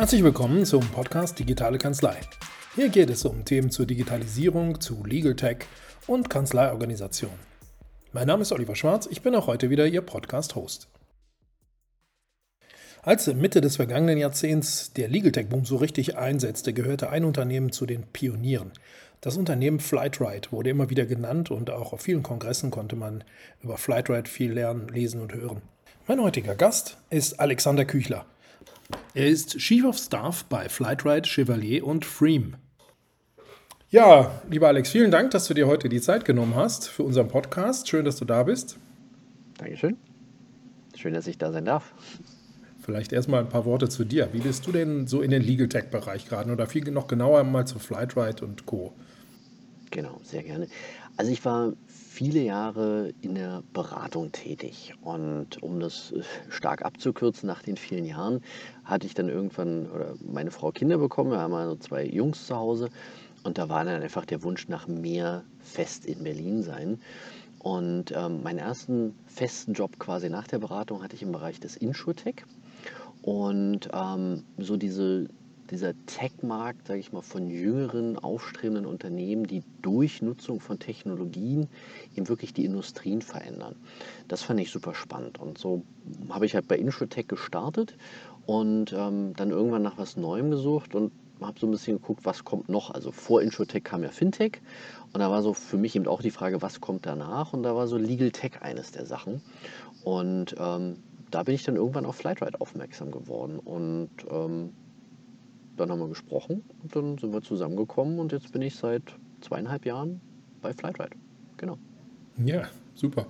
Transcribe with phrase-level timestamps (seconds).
[0.00, 2.16] Herzlich willkommen zum Podcast Digitale Kanzlei.
[2.74, 5.58] Hier geht es um Themen zur Digitalisierung, zu Legal Tech
[6.06, 7.34] und Kanzleiorganisation.
[8.14, 10.88] Mein Name ist Oliver Schwarz, ich bin auch heute wieder Ihr Podcast-Host.
[13.02, 17.70] Als Mitte des vergangenen Jahrzehnts der Legal Tech Boom so richtig einsetzte, gehörte ein Unternehmen
[17.70, 18.72] zu den Pionieren.
[19.20, 23.22] Das Unternehmen Flightride wurde immer wieder genannt und auch auf vielen Kongressen konnte man
[23.62, 25.60] über Flightride viel lernen, lesen und hören.
[26.06, 28.24] Mein heutiger Gast ist Alexander Küchler.
[29.14, 32.56] Er ist Chief of Staff bei Flightride, Chevalier und Freem.
[33.90, 37.28] Ja, lieber Alex, vielen Dank, dass du dir heute die Zeit genommen hast für unseren
[37.28, 37.88] Podcast.
[37.88, 38.78] Schön, dass du da bist.
[39.58, 39.96] Dankeschön.
[40.96, 41.92] Schön, dass ich da sein darf.
[42.80, 44.28] Vielleicht erstmal ein paar Worte zu dir.
[44.32, 47.66] Wie bist du denn so in den Legal Tech-Bereich gerade oder viel noch genauer mal
[47.66, 48.92] zu Flightride und Co.?
[49.90, 50.68] Genau, sehr gerne.
[51.16, 51.72] Also ich war
[52.20, 54.92] viele Jahre in der Beratung tätig.
[55.00, 56.20] Und um das äh,
[56.50, 58.42] stark abzukürzen, nach den vielen Jahren
[58.84, 61.30] hatte ich dann irgendwann oder meine Frau Kinder bekommen.
[61.30, 62.90] Wir haben also zwei Jungs zu Hause.
[63.42, 67.00] Und da war dann einfach der Wunsch nach mehr Fest in Berlin sein.
[67.58, 71.78] Und ähm, meinen ersten festen Job quasi nach der Beratung hatte ich im Bereich des
[71.78, 72.44] Insurtech.
[73.22, 75.26] Und ähm, so diese
[75.70, 81.68] dieser Tech-Markt, sage ich mal, von jüngeren, aufstrebenden Unternehmen, die durch Nutzung von Technologien
[82.16, 83.76] eben wirklich die Industrien verändern.
[84.28, 85.38] Das fand ich super spannend.
[85.38, 85.82] Und so
[86.28, 87.96] habe ich halt bei Insurtech gestartet
[88.46, 92.44] und ähm, dann irgendwann nach was Neuem gesucht und habe so ein bisschen geguckt, was
[92.44, 92.90] kommt noch.
[92.90, 94.60] Also vor Insurtech kam ja Fintech
[95.12, 97.52] und da war so für mich eben auch die Frage, was kommt danach?
[97.52, 99.40] Und da war so Legal Tech eines der Sachen.
[100.04, 100.96] Und ähm,
[101.30, 104.70] da bin ich dann irgendwann auf Flightride aufmerksam geworden und ähm,
[105.80, 109.02] dann haben wir gesprochen und dann sind wir zusammengekommen und jetzt bin ich seit
[109.40, 110.20] zweieinhalb Jahren
[110.60, 111.16] bei Flightride.
[111.56, 111.78] Genau.
[112.44, 113.26] Ja, super.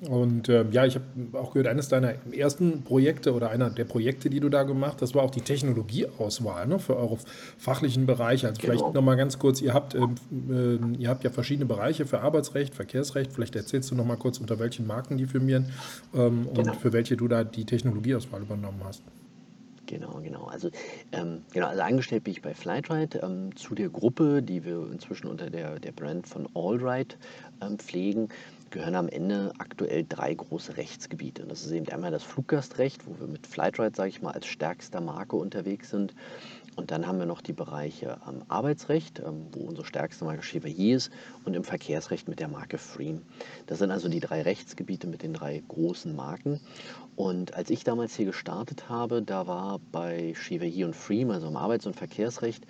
[0.00, 4.30] Und äh, ja, ich habe auch gehört, eines deiner ersten Projekte oder einer der Projekte,
[4.30, 7.18] die du da gemacht hast, war auch die Technologieauswahl ne, für eure
[7.58, 8.46] fachlichen Bereiche.
[8.46, 8.74] Also genau.
[8.74, 12.76] vielleicht nochmal ganz kurz, ihr habt, äh, äh, ihr habt ja verschiedene Bereiche für Arbeitsrecht,
[12.76, 13.32] Verkehrsrecht.
[13.32, 15.66] Vielleicht erzählst du nochmal kurz, unter welchen Marken die firmieren
[16.14, 16.70] ähm, genau.
[16.70, 19.02] und für welche du da die Technologieauswahl übernommen hast.
[19.88, 20.44] Genau, genau.
[20.44, 20.70] Also,
[21.12, 25.28] ähm, genau, also angestellt bin ich bei Flightride ähm, zu der Gruppe, die wir inzwischen
[25.28, 27.16] unter der, der Brand von Allride
[27.62, 28.28] ähm, pflegen,
[28.70, 31.44] gehören am Ende aktuell drei große Rechtsgebiete.
[31.46, 35.00] Das ist eben einmal das Fluggastrecht, wo wir mit Flightride, sage ich mal, als stärkster
[35.00, 36.14] Marke unterwegs sind.
[36.78, 40.96] Und dann haben wir noch die Bereiche ähm, Arbeitsrecht, ähm, wo unsere stärkste Marke Chevalier
[40.96, 41.10] ist,
[41.44, 43.22] und im Verkehrsrecht mit der Marke Freem.
[43.66, 46.60] Das sind also die drei Rechtsgebiete mit den drei großen Marken.
[47.16, 51.56] Und als ich damals hier gestartet habe, da war bei Chevalier und Freem, also im
[51.56, 52.64] Arbeits- und Verkehrsrecht,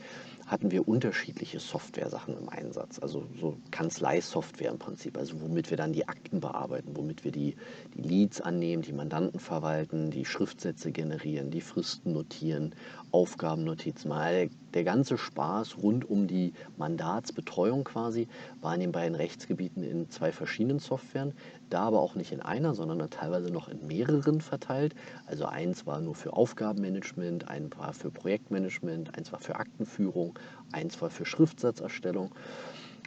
[0.48, 2.98] hatten wir unterschiedliche Software-Sachen im Einsatz.
[2.98, 7.56] Also so Kanzlei-Software im Prinzip, also womit wir dann die Akten bearbeiten, womit wir die,
[7.94, 12.74] die Leads annehmen, die Mandanten verwalten, die Schriftsätze generieren, die Fristen notieren,
[13.10, 14.08] Aufgabennotizen.
[14.08, 18.28] Mal der ganze Spaß rund um die Mandatsbetreuung quasi
[18.60, 21.32] war in den beiden Rechtsgebieten in zwei verschiedenen Softwaren,
[21.70, 24.94] da aber auch nicht in einer, sondern teilweise noch in mehreren verteilt.
[25.26, 30.38] Also eins war nur für Aufgabenmanagement, ein war für Projektmanagement, eins war für Aktenführung,
[30.72, 32.34] eins war für Schriftsatzerstellung.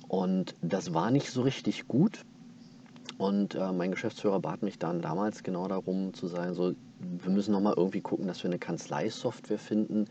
[0.08, 2.26] Und das war nicht so richtig gut.
[3.18, 6.74] Und äh, mein Geschäftsführer bat mich dann damals genau darum zu sagen, so,
[7.20, 10.06] wir müssen nochmal irgendwie gucken, dass wir eine Kanzleisoftware finden,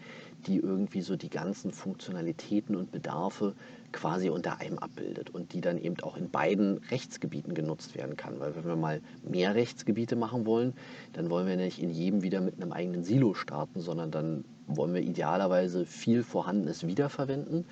[0.46, 3.54] die irgendwie so die ganzen Funktionalitäten und Bedarfe
[3.92, 8.40] quasi unter einem abbildet und die dann eben auch in beiden Rechtsgebieten genutzt werden kann.
[8.40, 10.74] Weil wenn wir mal mehr Rechtsgebiete machen wollen,
[11.12, 14.94] dann wollen wir nicht in jedem wieder mit einem eigenen Silo starten, sondern dann wollen
[14.94, 17.66] wir idealerweise viel Vorhandenes wiederverwenden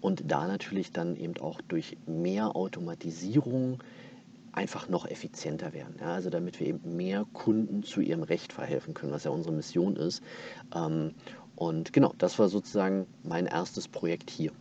[0.00, 3.82] und da natürlich dann eben auch durch mehr Automatisierung
[4.52, 5.96] einfach noch effizienter werden.
[6.00, 9.54] Ja, also damit wir eben mehr Kunden zu ihrem Recht verhelfen können, was ja unsere
[9.54, 10.22] Mission ist.
[10.74, 11.12] Ähm,
[11.56, 14.52] und genau, das war sozusagen mein erstes Projekt hier.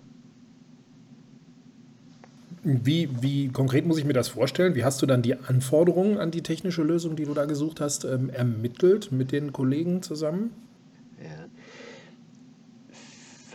[2.64, 4.76] Wie, wie konkret muss ich mir das vorstellen?
[4.76, 8.04] Wie hast du dann die Anforderungen an die technische Lösung, die du da gesucht hast,
[8.04, 10.52] ähm, ermittelt mit den Kollegen zusammen?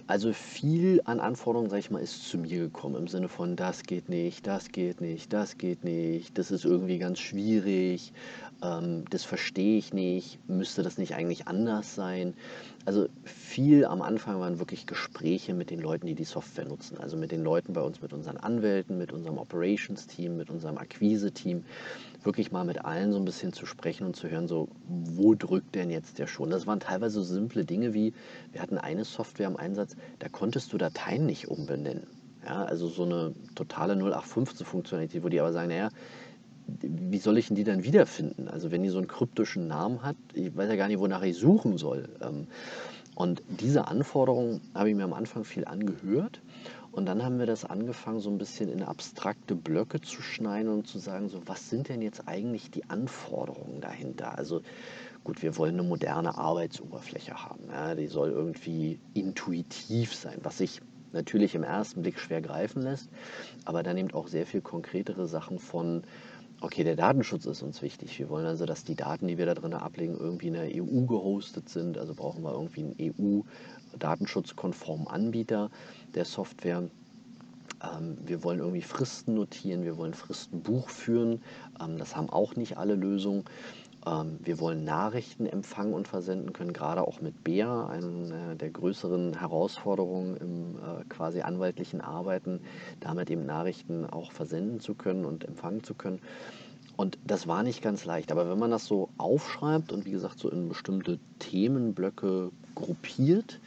[0.07, 3.83] Also viel an Anforderungen, sag ich mal, ist zu mir gekommen im Sinne von, das
[3.85, 8.13] geht nicht, das geht nicht, das geht nicht, das ist irgendwie ganz schwierig,
[8.63, 12.35] ähm, das verstehe ich nicht, müsste das nicht eigentlich anders sein?
[12.87, 16.99] Also viel am Anfang waren wirklich Gespräche mit den Leuten, die die Software nutzen.
[16.99, 21.65] Also mit den Leuten bei uns, mit unseren Anwälten, mit unserem Operations-Team, mit unserem Akquise-Team.
[22.23, 25.75] Wirklich mal mit allen so ein bisschen zu sprechen und zu hören, so, wo drückt
[25.75, 26.51] denn jetzt der schon?
[26.51, 28.13] Das waren teilweise so simple Dinge wie,
[28.53, 32.07] wir hatten eine Software im Einsatz, da konntest du Dateien nicht umbenennen.
[32.45, 35.89] Ja, also so eine totale 0815-Funktionalität, wo die aber sagen, naja,
[36.67, 38.49] wie soll ich denn die dann wiederfinden?
[38.49, 41.37] Also wenn die so einen kryptischen Namen hat, ich weiß ja gar nicht, wonach ich
[41.37, 42.09] suchen soll.
[42.21, 42.47] Ähm,
[43.17, 46.41] Und diese Anforderungen habe ich mir am Anfang viel angehört.
[46.91, 50.87] Und dann haben wir das angefangen, so ein bisschen in abstrakte Blöcke zu schneiden und
[50.87, 54.39] zu sagen, so was sind denn jetzt eigentlich die Anforderungen dahinter?
[54.39, 54.63] Also
[55.25, 57.65] gut, wir wollen eine moderne Arbeitsoberfläche haben.
[57.71, 60.81] Ja, die soll irgendwie intuitiv sein, was sich
[61.13, 63.09] natürlich im ersten Blick schwer greifen lässt,
[63.65, 66.03] aber dann eben auch sehr viel konkretere Sachen von,
[66.65, 68.19] okay, der Datenschutz ist uns wichtig.
[68.19, 71.03] Wir wollen also, dass die Daten, die wir da drin ablegen, irgendwie in der EU
[71.05, 71.99] gehostet sind.
[71.99, 73.45] Also brauchen wir irgendwie einen
[73.93, 75.71] EU-datenschutzkonformen Anbieter
[76.15, 76.85] der Software.
[77.83, 81.43] Ähm, wir wollen irgendwie Fristen notieren, wir wollen Fristenbuch führen.
[81.81, 83.45] Ähm, das haben auch nicht alle Lösungen.
[84.07, 89.39] Ähm, wir wollen Nachrichten empfangen und versenden können, gerade auch mit BEA, einer der größeren
[89.39, 92.61] Herausforderungen im äh, quasi anwaltlichen Arbeiten,
[93.01, 96.21] damit eben Nachrichten auch versenden zu können und empfangen zu können.
[96.97, 100.39] Und das war nicht ganz leicht, aber wenn man das so aufschreibt und wie gesagt
[100.39, 103.59] so in bestimmte Themenblöcke gruppiert,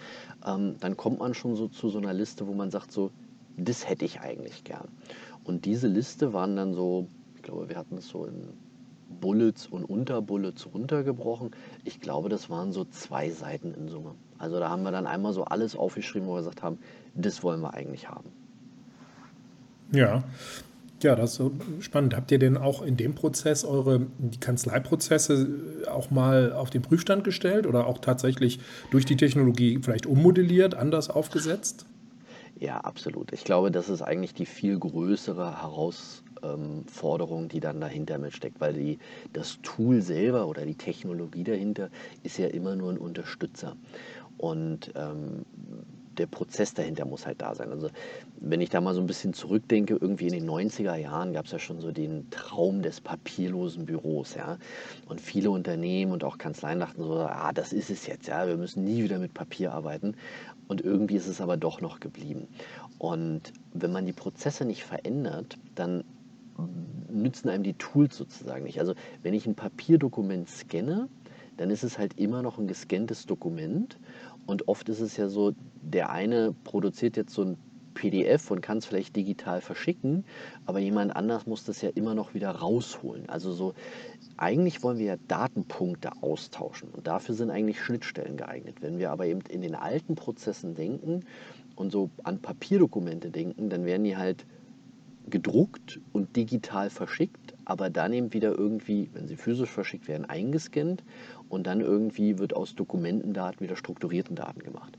[0.45, 3.11] ähm, dann kommt man schon so zu so einer Liste, wo man sagt so,
[3.57, 4.87] das hätte ich eigentlich gern.
[5.43, 8.49] Und diese Liste waren dann so, ich glaube, wir hatten es so in
[9.09, 11.51] Bullets und Unterbullets runtergebrochen.
[11.83, 14.15] Ich glaube, das waren so zwei Seiten in Summe.
[14.37, 16.79] Also da haben wir dann einmal so alles aufgeschrieben, wo wir gesagt haben,
[17.15, 18.29] das wollen wir eigentlich haben.
[19.91, 20.23] Ja,
[21.03, 22.15] ja, das ist so spannend.
[22.15, 25.47] Habt ihr denn auch in dem Prozess eure die Kanzleiprozesse
[25.91, 28.59] auch mal auf den Prüfstand gestellt oder auch tatsächlich
[28.89, 31.85] durch die Technologie vielleicht ummodelliert, anders aufgesetzt?
[32.59, 33.31] Ja, absolut.
[33.31, 36.26] Ich glaube, das ist eigentlich die viel größere Herausforderung,
[37.51, 38.99] die dann dahinter mitsteckt, weil die,
[39.33, 41.89] das Tool selber oder die Technologie dahinter
[42.23, 43.75] ist ja immer nur ein Unterstützer.
[44.37, 45.45] Und ähm,
[46.17, 47.71] der Prozess dahinter muss halt da sein.
[47.71, 47.89] Also
[48.39, 51.51] wenn ich da mal so ein bisschen zurückdenke, irgendwie in den 90er Jahren gab es
[51.51, 54.57] ja schon so den Traum des papierlosen Büros, ja.
[55.07, 58.57] Und viele Unternehmen und auch Kanzleien dachten so, ah, das ist es jetzt, ja, wir
[58.57, 60.15] müssen nie wieder mit Papier arbeiten.
[60.67, 62.47] Und irgendwie ist es aber doch noch geblieben.
[62.97, 66.03] Und wenn man die Prozesse nicht verändert, dann
[67.09, 68.79] nützen einem die Tools sozusagen nicht.
[68.79, 68.93] Also
[69.23, 71.09] wenn ich ein Papierdokument scanne,
[71.57, 73.99] dann ist es halt immer noch ein gescanntes Dokument.
[74.45, 77.57] Und oft ist es ja so, der eine produziert jetzt so ein
[77.97, 80.23] PDF und kann es vielleicht digital verschicken,
[80.67, 83.27] aber jemand anders muss das ja immer noch wieder rausholen.
[83.27, 83.73] Also so,
[84.37, 88.83] eigentlich wollen wir ja Datenpunkte austauschen und dafür sind eigentlich Schnittstellen geeignet.
[88.83, 91.25] Wenn wir aber eben in den alten Prozessen denken
[91.75, 94.45] und so an Papierdokumente denken, dann werden die halt
[95.29, 101.03] gedruckt und digital verschickt, aber dann eben wieder irgendwie, wenn sie physisch verschickt werden, eingescannt
[101.49, 104.97] und dann irgendwie wird aus Dokumentendaten wieder strukturierten Daten gemacht.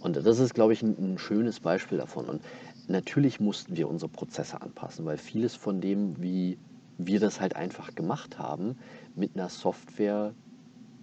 [0.00, 2.26] Und das ist, glaube ich, ein, ein schönes Beispiel davon.
[2.26, 2.42] Und
[2.86, 6.58] natürlich mussten wir unsere Prozesse anpassen, weil vieles von dem, wie
[6.98, 8.78] wir das halt einfach gemacht haben,
[9.14, 10.32] mit einer Software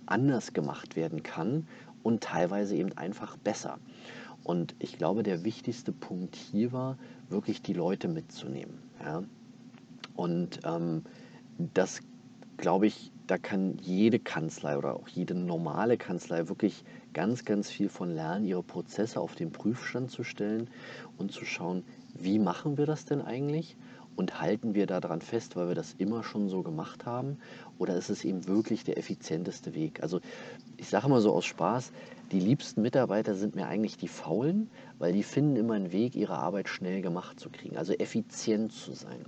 [0.05, 1.67] anders gemacht werden kann
[2.01, 3.77] und teilweise eben einfach besser.
[4.43, 6.97] Und ich glaube, der wichtigste Punkt hier war,
[7.33, 8.79] wirklich die Leute mitzunehmen.
[9.03, 9.23] Ja?
[10.15, 11.03] Und ähm,
[11.57, 11.99] das,
[12.57, 16.83] glaube ich, da kann jede Kanzlei oder auch jede normale Kanzlei wirklich
[17.13, 20.69] ganz, ganz viel von lernen, ihre Prozesse auf den Prüfstand zu stellen
[21.17, 21.83] und zu schauen,
[22.13, 23.75] wie machen wir das denn eigentlich
[24.15, 27.37] und halten wir daran fest, weil wir das immer schon so gemacht haben
[27.79, 30.03] oder ist es eben wirklich der effizienteste Weg?
[30.03, 30.19] Also
[30.77, 31.91] ich sage mal so aus Spaß,
[32.33, 36.37] die liebsten Mitarbeiter sind mir eigentlich die Faulen, weil die finden immer einen Weg, ihre
[36.37, 39.25] Arbeit schnell gemacht zu kriegen, also effizient zu sein.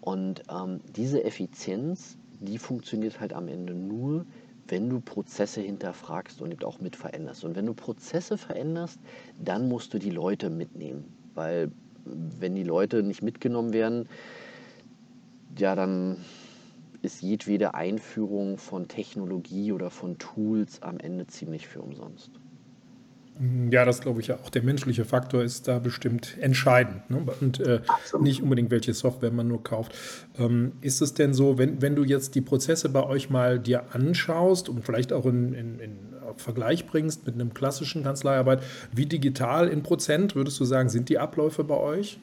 [0.00, 4.26] Und ähm, diese Effizienz, die funktioniert halt am Ende nur,
[4.66, 7.44] wenn du Prozesse hinterfragst und eben auch mit veränderst.
[7.44, 8.98] Und wenn du Prozesse veränderst,
[9.38, 11.04] dann musst du die Leute mitnehmen.
[11.34, 11.70] Weil
[12.04, 14.08] wenn die Leute nicht mitgenommen werden,
[15.56, 16.16] ja, dann
[17.02, 22.30] ist jedwede Einführung von Technologie oder von Tools am Ende ziemlich für umsonst.
[23.70, 24.50] Ja, das glaube ich ja auch.
[24.50, 27.08] Der menschliche Faktor ist da bestimmt entscheidend.
[27.10, 27.24] Ne?
[27.40, 27.80] Und äh,
[28.20, 29.94] nicht unbedingt, welche Software man nur kauft.
[30.38, 33.94] Ähm, ist es denn so, wenn, wenn du jetzt die Prozesse bei euch mal dir
[33.94, 35.98] anschaust und vielleicht auch in, in, in
[36.36, 41.18] Vergleich bringst mit einem klassischen Kanzleiarbeit, wie digital in Prozent würdest du sagen, sind die
[41.18, 42.18] Abläufe bei euch?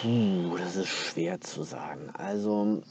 [0.00, 2.10] Puh, das ist schwer zu sagen.
[2.12, 2.82] Also,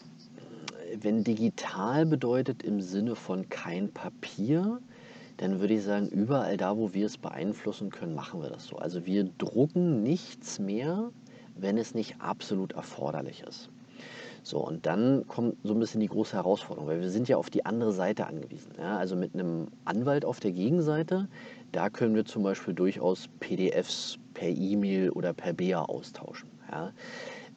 [1.00, 4.82] wenn digital bedeutet im Sinne von kein Papier,
[5.38, 8.76] dann würde ich sagen, überall da, wo wir es beeinflussen können, machen wir das so.
[8.76, 11.12] Also wir drucken nichts mehr,
[11.56, 13.70] wenn es nicht absolut erforderlich ist.
[14.44, 17.50] So, und dann kommt so ein bisschen die große Herausforderung, weil wir sind ja auf
[17.50, 18.74] die andere Seite angewiesen.
[18.78, 18.98] Ja?
[18.98, 21.30] Also mit einem Anwalt auf der Gegenseite,
[21.72, 26.57] da können wir zum Beispiel durchaus PDFs per E-Mail oder per BEA austauschen.
[26.72, 26.92] Ja?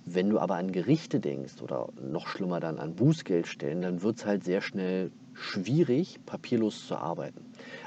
[0.06, 4.26] Wenn du aber an Gerichte denkst oder noch schlimmer dann an Bußgeldstellen, dann wird es
[4.26, 7.44] halt sehr schnell schwierig, papierlos zu arbeiten.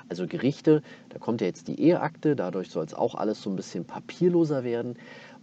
[0.09, 3.55] Also Gerichte, da kommt ja jetzt die Eheakte, dadurch soll es auch alles so ein
[3.55, 4.95] bisschen papierloser werden.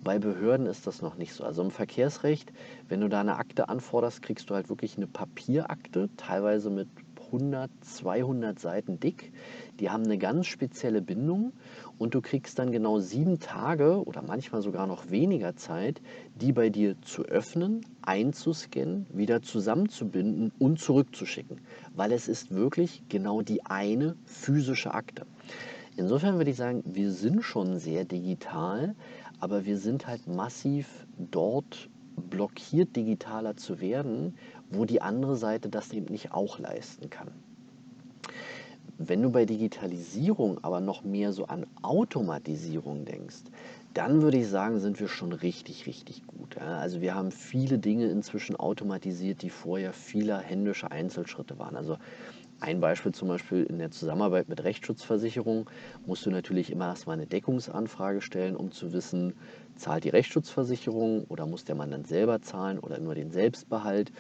[0.02, 1.44] Bei Behörden ist das noch nicht so.
[1.44, 2.52] Also im Verkehrsrecht,
[2.88, 6.88] wenn du da eine Akte anforderst, kriegst du halt wirklich eine Papierakte, teilweise mit
[7.26, 9.32] 100, 200 Seiten dick.
[9.78, 11.52] Die haben eine ganz spezielle Bindung
[12.00, 16.00] und du kriegst dann genau sieben Tage oder manchmal sogar noch weniger Zeit,
[16.34, 21.60] die bei dir zu öffnen, einzuscannen, wieder zusammenzubinden und zurückzuschicken,
[21.94, 25.26] weil es ist wirklich genau die eine physische Akte.
[25.98, 28.94] Insofern würde ich sagen, wir sind schon sehr digital,
[29.38, 34.38] aber wir sind halt massiv dort blockiert, digitaler zu werden,
[34.70, 37.28] wo die andere Seite das eben nicht auch leisten kann.
[39.02, 43.44] Wenn du bei Digitalisierung aber noch mehr so an Automatisierung denkst,
[43.94, 46.58] dann würde ich sagen, sind wir schon richtig, richtig gut.
[46.58, 51.76] Also wir haben viele Dinge inzwischen automatisiert, die vorher viele händische Einzelschritte waren.
[51.76, 51.96] Also
[52.60, 55.66] ein Beispiel zum Beispiel in der Zusammenarbeit mit Rechtsschutzversicherungen
[56.04, 59.34] musst du natürlich immer erstmal eine Deckungsanfrage stellen, um zu wissen,
[59.76, 64.12] zahlt die Rechtsschutzversicherung oder muss der Mandant selber zahlen oder nur den Selbstbehalt.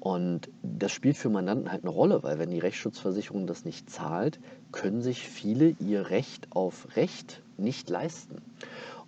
[0.00, 4.38] Und das spielt für Mandanten halt eine Rolle, weil wenn die Rechtsschutzversicherung das nicht zahlt,
[4.72, 8.36] können sich viele ihr Recht auf Recht nicht leisten.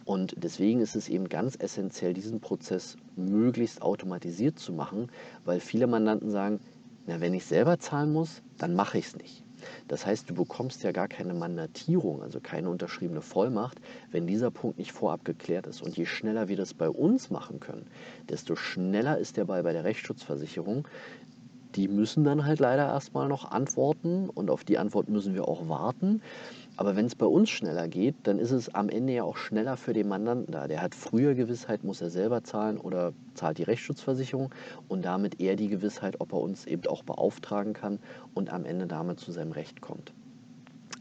[0.04, 5.10] Und deswegen ist es eben ganz essentiell, diesen Prozess möglichst automatisiert zu machen,
[5.44, 6.60] weil viele Mandanten sagen,
[7.06, 9.44] na, wenn ich selber zahlen muss, dann mache ich es nicht.
[9.88, 14.78] Das heißt, du bekommst ja gar keine Mandatierung, also keine unterschriebene Vollmacht, wenn dieser Punkt
[14.78, 15.82] nicht vorab geklärt ist.
[15.82, 17.86] Und je schneller wir das bei uns machen können,
[18.28, 20.86] desto schneller ist der Ball bei der Rechtsschutzversicherung.
[21.74, 25.68] Die müssen dann halt leider erstmal noch antworten und auf die Antwort müssen wir auch
[25.68, 26.22] warten.
[26.78, 29.76] Aber wenn es bei uns schneller geht, dann ist es am Ende ja auch schneller
[29.76, 30.68] für den Mandanten da.
[30.68, 34.54] Der hat früher Gewissheit, muss er selber zahlen oder zahlt die Rechtsschutzversicherung
[34.86, 37.98] und damit eher die Gewissheit, ob er uns eben auch beauftragen kann
[38.32, 40.12] und am Ende damit zu seinem Recht kommt.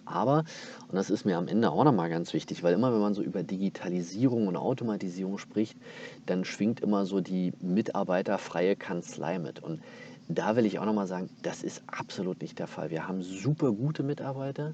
[0.04, 0.46] Aber,
[0.88, 3.22] und das ist mir am Ende auch nochmal ganz wichtig, weil immer wenn man so
[3.22, 5.78] über Digitalisierung und Automatisierung spricht,
[6.26, 9.62] dann schwingt immer so die mitarbeiterfreie Kanzlei mit.
[9.62, 9.82] Und
[10.30, 12.90] da will ich auch nochmal sagen, das ist absolut nicht der Fall.
[12.90, 14.74] Wir haben super gute Mitarbeiter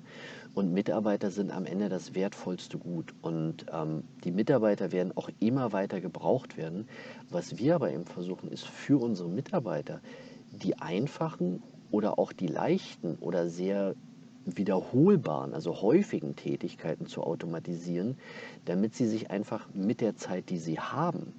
[0.55, 3.13] und Mitarbeiter sind am Ende das wertvollste Gut.
[3.21, 6.87] Und ähm, die Mitarbeiter werden auch immer weiter gebraucht werden.
[7.29, 10.01] Was wir aber eben versuchen, ist für unsere Mitarbeiter
[10.51, 13.95] die einfachen oder auch die leichten oder sehr
[14.45, 18.17] wiederholbaren, also häufigen Tätigkeiten zu automatisieren,
[18.65, 21.33] damit sie sich einfach mit der Zeit, die sie haben,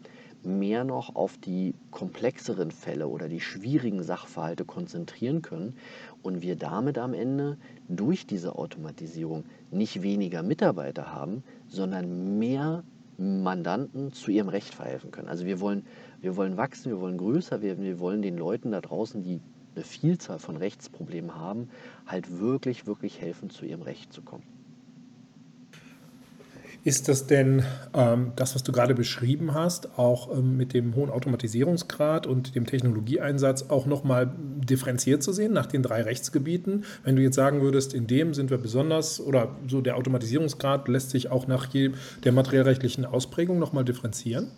[0.44, 5.76] mehr noch auf die komplexeren Fälle oder die schwierigen Sachverhalte konzentrieren können
[6.22, 7.58] und wir damit am Ende
[7.88, 12.84] durch diese Automatisierung nicht weniger Mitarbeiter haben, sondern mehr
[13.16, 15.28] Mandanten zu ihrem Recht verhelfen können.
[15.28, 15.86] Also wir wollen,
[16.20, 19.40] wir wollen wachsen, wir wollen größer werden, wir wollen den Leuten da draußen, die
[19.74, 21.68] eine Vielzahl von Rechtsproblemen haben,
[22.06, 24.44] halt wirklich, wirklich helfen, zu ihrem Recht zu kommen.
[26.84, 27.64] Ist das denn
[27.94, 32.66] ähm, das, was du gerade beschrieben hast, auch ähm, mit dem hohen Automatisierungsgrad und dem
[32.66, 36.84] Technologieeinsatz auch nochmal differenziert zu sehen nach den drei Rechtsgebieten?
[37.02, 41.08] Wenn du jetzt sagen würdest, in dem sind wir besonders oder so der Automatisierungsgrad lässt
[41.08, 44.50] sich auch nach der materiellrechtlichen Ausprägung nochmal differenzieren?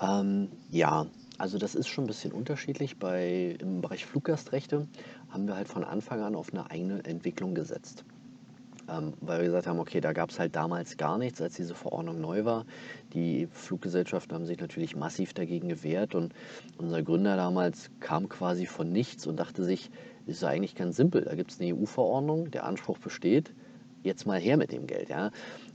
[0.00, 3.00] Ähm, ja, also das ist schon ein bisschen unterschiedlich.
[3.00, 4.86] Bei, Im Bereich Fluggastrechte
[5.30, 8.04] haben wir halt von Anfang an auf eine eigene Entwicklung gesetzt
[8.90, 11.74] ähm, weil wir gesagt haben, okay, da gab es halt damals gar nichts, als diese
[11.74, 12.66] Verordnung neu war.
[13.12, 16.34] Die Fluggesellschaften haben sich natürlich massiv dagegen gewehrt und
[16.78, 19.90] unser Gründer damals kam quasi von nichts und dachte sich,
[20.26, 23.52] ist ja eigentlich ganz simpel, da gibt es eine EU-Verordnung, der Anspruch besteht,
[24.02, 25.08] jetzt mal her mit dem Geld.
[25.08, 25.30] Ja?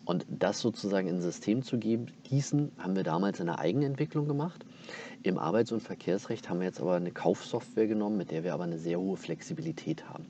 [0.05, 4.65] Und das sozusagen in ein System zu gießen, haben wir damals in der Eigenentwicklung gemacht.
[5.23, 8.63] Im Arbeits- und Verkehrsrecht haben wir jetzt aber eine Kaufsoftware genommen, mit der wir aber
[8.63, 10.25] eine sehr hohe Flexibilität haben.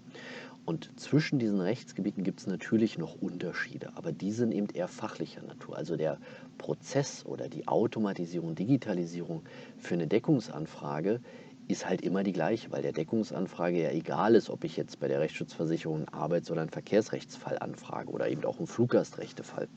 [0.65, 5.43] Und zwischen diesen Rechtsgebieten gibt es natürlich noch Unterschiede, aber die sind eben eher fachlicher
[5.43, 5.77] Natur.
[5.77, 6.19] Also der
[6.57, 9.43] Prozess oder die Automatisierung, Digitalisierung
[9.77, 11.21] für eine Deckungsanfrage
[11.67, 15.07] ist halt immer die gleiche, weil der Deckungsanfrage ja egal ist, ob ich jetzt bei
[15.07, 19.67] der Rechtsschutzversicherung einen Arbeits- oder einen Verkehrsrechtsfall anfrage oder eben auch einen Fluggastrechtefall.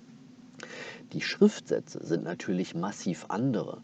[1.12, 3.82] Die Schriftsätze sind natürlich massiv andere,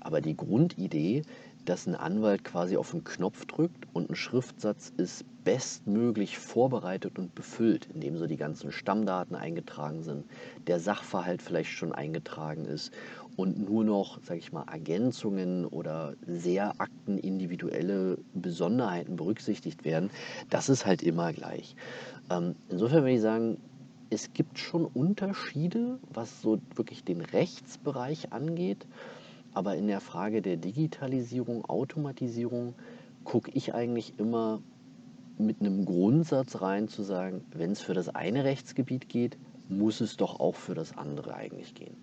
[0.00, 1.22] aber die Grundidee
[1.66, 7.34] dass ein Anwalt quasi auf einen Knopf drückt und ein Schriftsatz ist bestmöglich vorbereitet und
[7.34, 10.26] befüllt, indem so die ganzen Stammdaten eingetragen sind,
[10.66, 12.92] der Sachverhalt vielleicht schon eingetragen ist
[13.36, 20.10] und nur noch, sage ich mal, Ergänzungen oder sehr aktenindividuelle Besonderheiten berücksichtigt werden,
[20.50, 21.76] das ist halt immer gleich.
[22.30, 23.58] Ähm, insofern würde ich sagen,
[24.10, 28.86] es gibt schon Unterschiede, was so wirklich den Rechtsbereich angeht.
[29.56, 32.74] Aber in der Frage der Digitalisierung, Automatisierung
[33.24, 34.60] gucke ich eigentlich immer
[35.38, 39.38] mit einem Grundsatz rein zu sagen, wenn es für das eine Rechtsgebiet geht,
[39.70, 41.96] muss es doch auch für das andere eigentlich gehen.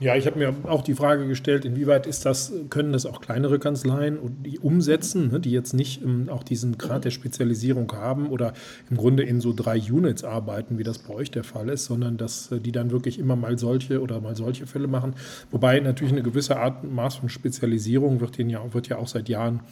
[0.00, 3.58] Ja, ich habe mir auch die Frage gestellt, inwieweit ist das, können das auch kleinere
[3.58, 8.52] Kanzleien die umsetzen, ne, die jetzt nicht ähm, auch diesen Grad der Spezialisierung haben oder
[8.90, 12.16] im Grunde in so drei Units arbeiten, wie das bei euch der Fall ist, sondern
[12.16, 15.14] dass äh, die dann wirklich immer mal solche oder mal solche Fälle machen.
[15.50, 19.62] Wobei natürlich eine gewisse Art Maß von Spezialisierung wird, ja, wird ja auch seit Jahren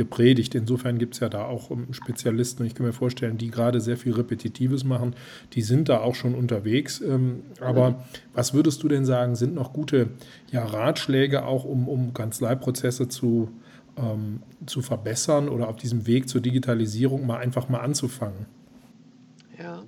[0.00, 0.54] gepredigt.
[0.54, 3.98] Insofern gibt es ja da auch ähm, Spezialisten, ich kann mir vorstellen, die gerade sehr
[3.98, 5.14] viel Repetitives machen,
[5.52, 7.02] die sind da auch schon unterwegs.
[7.02, 8.02] Ähm, aber
[8.32, 10.08] was würdest du denn sagen, sind noch gute
[10.50, 13.50] ja, Ratschläge auch, um, um Kanzleiprozesse zu,
[13.98, 18.46] ähm, zu verbessern oder auf diesem Weg zur Digitalisierung mal einfach mal anzufangen?
[19.58, 19.82] Ja,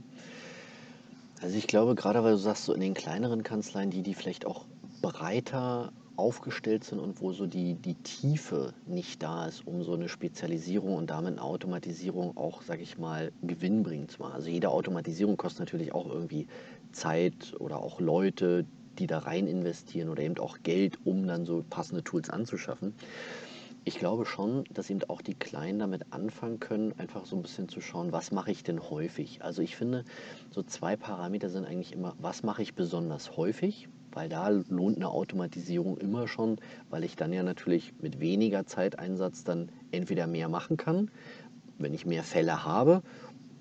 [1.40, 4.44] also ich glaube, gerade weil du sagst, so in den kleineren Kanzleien, die, die vielleicht
[4.44, 4.66] auch
[5.00, 10.08] breiter aufgestellt sind und wo so die, die Tiefe nicht da ist, um so eine
[10.08, 14.34] Spezialisierung und damit eine Automatisierung auch, sage ich mal, gewinnbringend zu machen.
[14.34, 16.46] Also jede Automatisierung kostet natürlich auch irgendwie
[16.92, 18.66] Zeit oder auch Leute,
[18.98, 22.94] die da rein investieren oder eben auch Geld, um dann so passende Tools anzuschaffen.
[23.84, 27.68] Ich glaube schon, dass eben auch die Kleinen damit anfangen können, einfach so ein bisschen
[27.68, 29.42] zu schauen, was mache ich denn häufig.
[29.42, 30.04] Also ich finde,
[30.50, 35.08] so zwei Parameter sind eigentlich immer, was mache ich besonders häufig weil da lohnt eine
[35.08, 36.58] Automatisierung immer schon,
[36.90, 41.10] weil ich dann ja natürlich mit weniger Zeiteinsatz dann entweder mehr machen kann,
[41.78, 43.02] wenn ich mehr Fälle habe,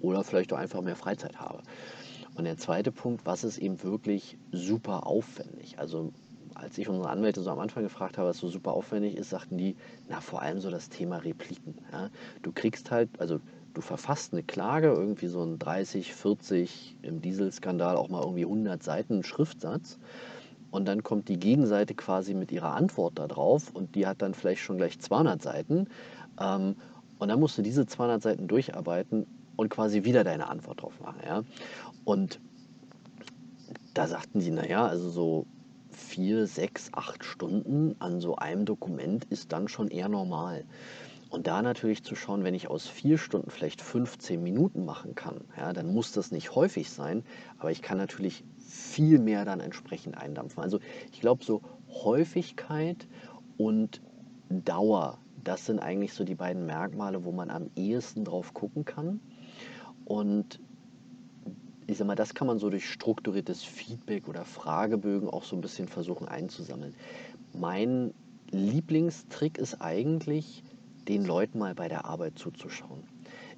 [0.02, 1.62] oder vielleicht auch einfach mehr Freizeit habe.
[2.36, 5.78] Und der zweite Punkt, was ist eben wirklich super aufwendig?
[5.80, 6.12] Also
[6.56, 9.58] als ich unsere Anwälte so am Anfang gefragt habe, was so super aufwendig ist, sagten
[9.58, 9.76] die,
[10.10, 11.76] na vor allem so das Thema Repliken.
[11.92, 12.10] Ja?
[12.42, 13.40] Du kriegst halt, also
[13.74, 18.82] du verfasst eine Klage, irgendwie so ein 30, 40, im Dieselskandal auch mal irgendwie 100
[18.84, 19.98] Seiten Schriftsatz
[20.72, 24.62] und dann kommt die Gegenseite quasi mit ihrer Antwort darauf und die hat dann vielleicht
[24.62, 25.88] schon gleich 200 Seiten.
[26.40, 26.76] Ähm,
[27.20, 31.20] und dann musst du diese 200 Seiten durcharbeiten und quasi wieder deine Antwort drauf machen.
[31.26, 31.44] Ja?
[32.04, 32.40] Und
[33.94, 35.46] da sagten sie, naja, also so
[35.90, 40.64] vier, sechs, acht Stunden an so einem Dokument ist dann schon eher normal.
[41.30, 45.42] Und da natürlich zu schauen, wenn ich aus vier Stunden vielleicht 15 Minuten machen kann,
[45.58, 47.24] ja, dann muss das nicht häufig sein,
[47.58, 50.64] aber ich kann natürlich viel mehr dann entsprechend eindampfen.
[50.64, 50.80] Also
[51.12, 53.08] ich glaube, so Häufigkeit
[53.58, 54.02] und
[54.50, 59.20] Dauer, das sind eigentlich so die beiden Merkmale, wo man am ehesten drauf gucken kann.
[60.06, 60.60] Und
[61.88, 65.62] ich sag mal, das kann man so durch strukturiertes Feedback oder Fragebögen auch so ein
[65.62, 66.96] bisschen versuchen einzusammeln.
[67.54, 68.14] Mein
[68.52, 70.64] Lieblingstrick ist eigentlich,
[71.08, 73.04] den Leuten mal bei der Arbeit zuzuschauen.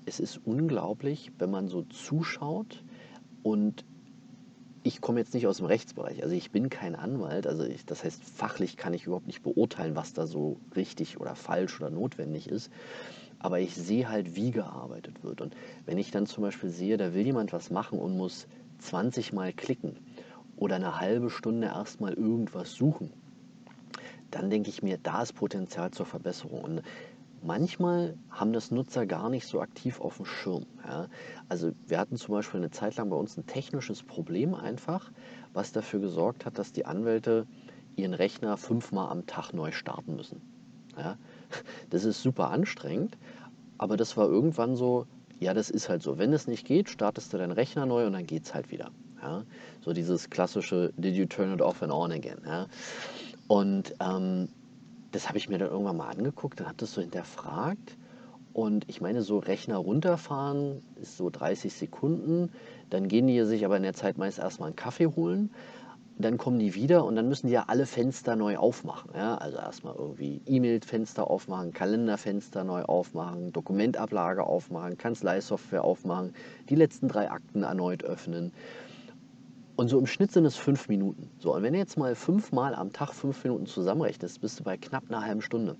[0.06, 2.84] Es ist unglaublich, wenn man so zuschaut
[3.44, 3.86] und
[4.84, 8.04] ich komme jetzt nicht aus dem Rechtsbereich, also ich bin kein Anwalt, also ich, das
[8.04, 12.50] heißt, fachlich kann ich überhaupt nicht beurteilen, was da so richtig oder falsch oder notwendig
[12.50, 12.70] ist.
[13.40, 15.42] Aber ich sehe halt, wie gearbeitet wird.
[15.42, 18.48] Und wenn ich dann zum Beispiel sehe, da will jemand was machen und muss
[18.80, 19.98] 20 Mal klicken
[20.56, 23.12] oder eine halbe Stunde erstmal irgendwas suchen,
[24.32, 26.64] dann denke ich mir, da ist Potenzial zur Verbesserung.
[26.64, 26.82] Und
[27.44, 30.66] manchmal haben das Nutzer gar nicht so aktiv auf dem Schirm.
[30.88, 31.08] Ja.
[31.50, 35.12] Also wir hatten zum Beispiel eine Zeit lang bei uns ein technisches Problem einfach,
[35.54, 37.46] was dafür gesorgt hat, dass die Anwälte
[37.96, 40.42] ihren Rechner fünfmal am Tag neu starten müssen.
[40.98, 41.18] Ja.
[41.90, 43.18] Das ist super anstrengend,
[43.78, 45.06] aber das war irgendwann so,
[45.40, 46.18] ja, das ist halt so.
[46.18, 48.92] Wenn es nicht geht, startest du deinen Rechner neu und dann geht es halt wieder.
[49.22, 49.44] Ja.
[49.82, 52.40] So dieses klassische Did you turn it off and on again?
[53.48, 54.50] Und ähm,
[55.14, 57.98] das habe ich mir dann irgendwann mal angeguckt und habe das so hinterfragt.
[58.52, 62.52] Und ich meine, so Rechner runterfahren ist so 30 Sekunden.
[62.90, 65.52] Dann gehen die sich aber in der Zeit meist erstmal einen Kaffee holen.
[66.20, 69.12] Dann kommen die wieder und dann müssen die ja alle Fenster neu aufmachen.
[69.16, 69.36] Ja?
[69.38, 76.36] Also erstmal irgendwie E-Mail-Fenster aufmachen, Kalenderfenster neu aufmachen, Dokumentablage aufmachen, Kanzleisoftware aufmachen,
[76.70, 78.52] die letzten drei Akten erneut öffnen.
[79.76, 81.30] Und so im Schnitt sind es fünf Minuten.
[81.40, 84.78] So, und wenn du jetzt mal fünfmal am Tag fünf Minuten zusammenrechnest, bist du bei
[84.78, 85.78] knapp einer halben Stunde.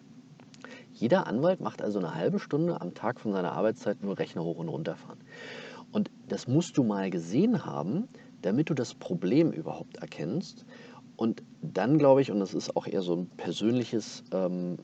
[0.94, 4.58] Jeder Anwalt macht also eine halbe Stunde am Tag von seiner Arbeitszeit nur Rechner hoch
[4.58, 5.20] und runter fahren.
[5.92, 8.08] Und das musst du mal gesehen haben,
[8.42, 10.66] damit du das Problem überhaupt erkennst.
[11.16, 14.78] Und dann glaube ich, und das ist auch eher so ein persönliches ähm,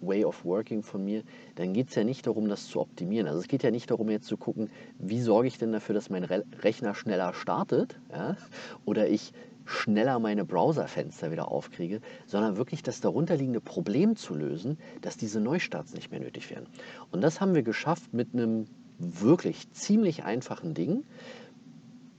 [0.00, 1.22] Way of Working von mir,
[1.56, 3.26] dann geht es ja nicht darum, das zu optimieren.
[3.26, 6.10] Also es geht ja nicht darum, jetzt zu gucken, wie sorge ich denn dafür, dass
[6.10, 8.36] mein Re Rechner schneller startet ja?
[8.84, 9.32] oder ich
[9.64, 15.94] schneller meine Browserfenster wieder aufkriege, sondern wirklich das darunterliegende Problem zu lösen, dass diese Neustarts
[15.94, 16.66] nicht mehr nötig werden.
[17.10, 18.66] Und das haben wir geschafft mit einem
[18.98, 21.04] wirklich ziemlich einfachen Ding.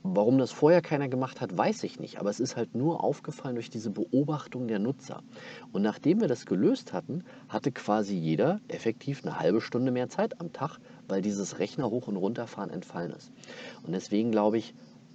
[0.04, 2.18] Warum das vorher keiner gemacht hat, weiß ich nicht.
[2.18, 5.22] Aber es ist halt nur aufgefallen durch diese Beobachtung der Nutzer.
[5.72, 10.40] Und nachdem wir das gelöst hatten, hatte quasi jeder effektiv eine halbe Stunde mehr Zeit
[10.40, 13.30] am Tag, weil dieses Rechner hoch und runterfahren entfallen ist.
[13.84, 14.74] Und deswegen glaube ich,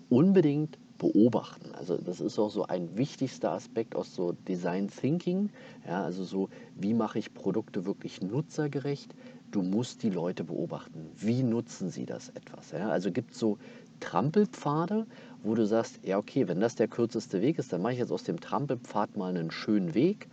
[0.10, 1.74] unbedingt beobachten.
[1.76, 5.50] Also das ist auch so ein wichtigster Aspekt aus so Design Thinking.
[5.86, 9.14] Ja, also so, wie mache ich Produkte wirklich nutzergerecht?
[9.52, 11.10] Du musst die Leute beobachten.
[11.16, 12.72] Wie nutzen sie das etwas?
[12.72, 13.58] Ja, also gibt es so
[14.00, 15.06] Trampelpfade,
[15.44, 18.12] wo du sagst, ja okay, wenn das der kürzeste Weg ist, dann mache ich jetzt
[18.12, 20.28] aus dem Trampelpfad mal einen schönen Weg.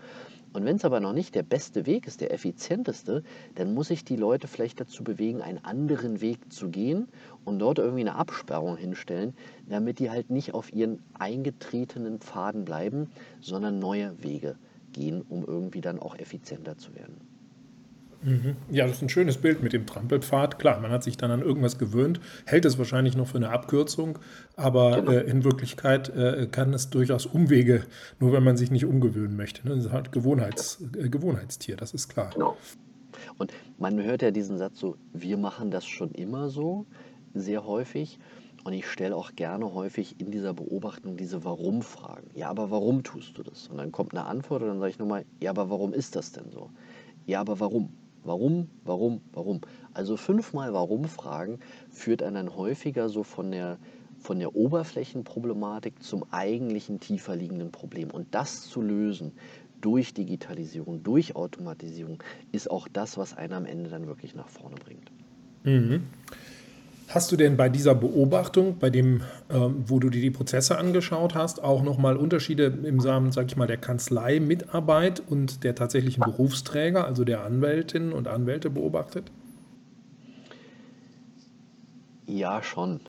[0.53, 3.25] Und wenn es aber noch nicht der beste Weg ist, der effizienteste,
[3.57, 7.09] dann muss ich die Leute vielleicht dazu bewegen, einen anderen Weg zu gehen
[7.45, 9.35] und dort irgendwie eine Absperrung hinstellen,
[9.69, 14.57] damit die halt nicht auf ihren eingetretenen Pfaden bleiben, sondern neue Wege
[14.93, 17.34] gehen, um irgendwie dann auch effizienter zu werden.
[18.25, 18.57] Mhm.
[18.71, 20.59] Ja, das ist ein schönes Bild mit dem Trampelpfad.
[20.59, 24.19] Klar, man hat sich dann an irgendwas gewöhnt, hält es wahrscheinlich noch für eine Abkürzung,
[24.57, 25.13] aber genau.
[25.13, 27.85] äh, in Wirklichkeit äh, kann es durchaus Umwege,
[28.21, 29.67] nur wenn man sich nicht umgewöhnen möchte.
[29.69, 29.77] Ne?
[29.77, 32.31] Das ist halt Gewohnheits, äh, Gewohnheitstier, das ist klar.
[32.35, 32.57] Genau.
[33.37, 36.87] Und man hört ja diesen Satz so, wir machen das schon immer so,
[37.35, 38.19] sehr häufig.
[38.65, 42.31] Und ich stelle auch gerne häufig in dieser Beobachtung diese Warum-Fragen.
[42.35, 43.69] Ja, aber warum tust du das?
[43.69, 46.33] Und dann kommt eine Antwort und dann sage ich nochmal, ja, aber warum ist das
[46.33, 46.71] denn so?
[47.27, 47.91] Ja, aber warum?
[48.25, 49.61] Warum, warum, warum?
[49.93, 51.61] Also fünfmal Warum fragen
[51.91, 53.79] führt einen dann häufiger so von der,
[54.19, 58.11] von der Oberflächenproblematik zum eigentlichen tiefer liegenden Problem.
[58.11, 59.33] Und das zu lösen
[59.81, 64.77] durch Digitalisierung, durch Automatisierung, ist auch das, was einen am Ende dann wirklich nach vorne
[64.77, 65.11] bringt.
[65.65, 66.05] Mhm.
[67.09, 71.35] Hast du denn bei dieser Beobachtung, bei dem, ähm, wo du dir die Prozesse angeschaut
[71.35, 77.05] hast, auch nochmal Unterschiede im Samen, sag ich mal, der Kanzleimitarbeit und der tatsächlichen Berufsträger,
[77.05, 79.31] also der Anwältinnen und Anwälte beobachtet?
[82.27, 83.01] Ja, schon.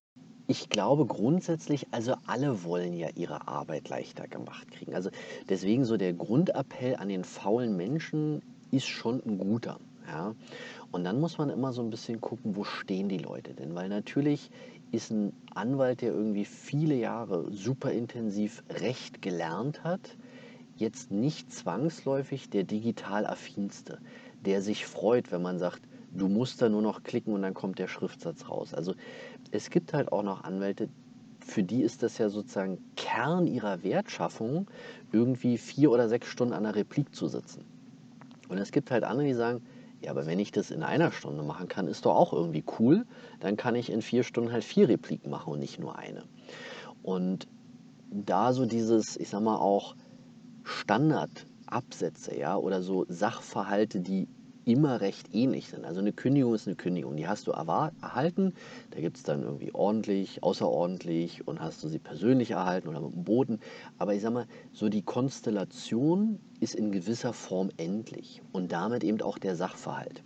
[0.48, 4.94] Ich glaube grundsätzlich, also alle wollen ja ihre Arbeit leichter gemacht kriegen.
[4.94, 5.10] Also
[5.50, 9.80] deswegen so der Grundappell an den faulen Menschen ist schon ein guter.
[10.08, 10.36] Ja?
[10.92, 13.76] Und dann muss man immer so ein bisschen gucken, wo stehen die Leute denn?
[13.76, 14.50] Weil natürlich
[14.92, 20.18] ist ein Anwalt, der irgendwie viele Jahre super intensiv Recht gelernt hat,
[20.78, 24.00] jetzt nicht zwangsläufig der digital affinste,
[24.46, 25.82] der sich freut, wenn man sagt,
[26.14, 28.74] du musst da nur noch klicken und dann kommt der Schriftsatz raus.
[28.74, 28.94] Also
[29.52, 30.90] es gibt halt auch noch Anwälte,
[31.40, 34.68] für die ist das ja sozusagen Kern ihrer Wertschaffung,
[35.12, 37.64] irgendwie vier oder sechs Stunden an der Replik zu sitzen.
[38.50, 39.62] Und es gibt halt andere, die sagen,
[40.06, 43.06] ja, aber wenn ich das in einer Stunde machen kann, ist doch auch irgendwie cool.
[43.40, 46.26] Dann kann ich in vier Stunden halt vier Repliken machen und nicht nur eine.
[47.02, 47.48] Und
[48.12, 49.96] da so dieses, ich sag mal auch
[50.64, 54.28] Standardabsätze, ja, oder so Sachverhalte, die
[54.66, 55.86] immer recht ähnlich sind.
[55.86, 58.54] Also eine Kündigung ist eine Kündigung, die hast du erhalten.
[58.92, 63.14] Da gibt es dann irgendwie ordentlich, außerordentlich und hast du sie persönlich erhalten oder mit
[63.14, 63.60] dem Boden.
[63.98, 69.22] Aber ich sag mal, so die Konstellation ist in gewisser Form endlich und damit eben
[69.22, 70.24] auch der Sachverhalt.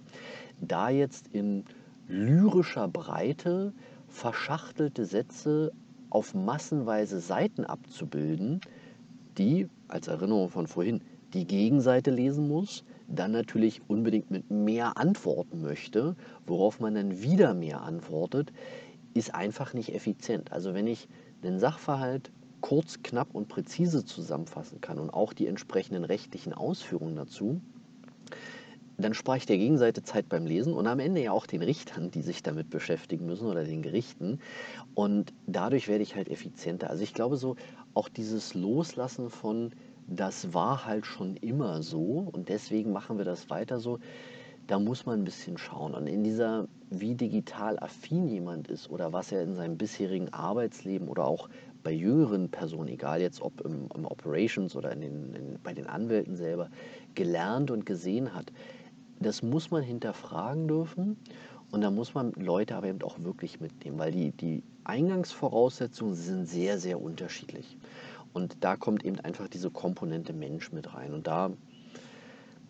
[0.61, 1.65] Da jetzt in
[2.07, 3.73] lyrischer Breite
[4.07, 5.71] verschachtelte Sätze
[6.09, 8.61] auf massenweise Seiten abzubilden,
[9.37, 11.01] die, als Erinnerung von vorhin,
[11.33, 17.53] die Gegenseite lesen muss, dann natürlich unbedingt mit mehr antworten möchte, worauf man dann wieder
[17.53, 18.51] mehr antwortet,
[19.13, 20.51] ist einfach nicht effizient.
[20.51, 21.07] Also wenn ich
[21.43, 27.61] den Sachverhalt kurz, knapp und präzise zusammenfassen kann und auch die entsprechenden rechtlichen Ausführungen dazu,
[28.97, 32.11] dann spare ich der Gegenseite Zeit beim Lesen und am Ende ja auch den Richtern,
[32.11, 34.39] die sich damit beschäftigen müssen oder den Gerichten.
[34.93, 36.89] Und dadurch werde ich halt effizienter.
[36.89, 37.55] Also ich glaube so,
[37.93, 39.71] auch dieses Loslassen von
[40.09, 43.99] das war halt schon immer so und deswegen machen wir das weiter so.
[44.67, 45.95] Da muss man ein bisschen schauen.
[45.95, 51.07] Und in dieser, wie digital affin jemand ist oder was er in seinem bisherigen Arbeitsleben
[51.07, 51.49] oder auch
[51.81, 55.87] bei jüngeren Personen, egal jetzt ob im, im Operations oder in den, in, bei den
[55.87, 56.69] Anwälten selber,
[57.15, 58.51] gelernt und gesehen hat,
[59.19, 61.17] das muss man hinterfragen dürfen.
[61.71, 66.47] Und da muss man Leute aber eben auch wirklich mitnehmen, weil die, die Eingangsvoraussetzungen sind
[66.47, 67.77] sehr, sehr unterschiedlich.
[68.33, 71.13] Und da kommt eben einfach diese Komponente Mensch mit rein.
[71.13, 71.51] Und da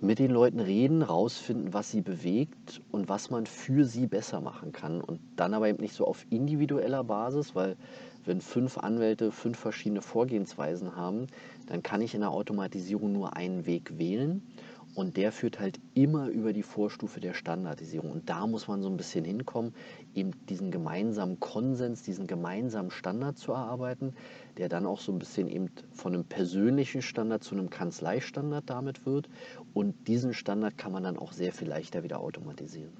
[0.02, 4.72] mit den Leuten reden, rausfinden, was sie bewegt und was man für sie besser machen
[4.72, 5.02] kann.
[5.02, 7.76] Und dann aber eben nicht so auf individueller Basis, weil
[8.26, 11.28] wenn fünf Anwälte fünf verschiedene Vorgehensweisen haben,
[11.68, 14.42] dann kann ich in der Automatisierung nur einen Weg wählen.
[14.96, 18.12] Und der führt halt immer über die Vorstufe der Standardisierung.
[18.12, 19.74] Und da muss man so ein bisschen hinkommen,
[20.16, 24.14] eben diesen gemeinsamen Konsens, diesen gemeinsamen Standard zu erarbeiten,
[24.58, 29.06] der dann auch so ein bisschen eben von einem persönlichen Standard zu einem Kanzleistandard damit
[29.06, 29.30] wird.
[29.74, 32.92] Und diesen Standard kann man dann auch sehr viel leichter wieder automatisieren.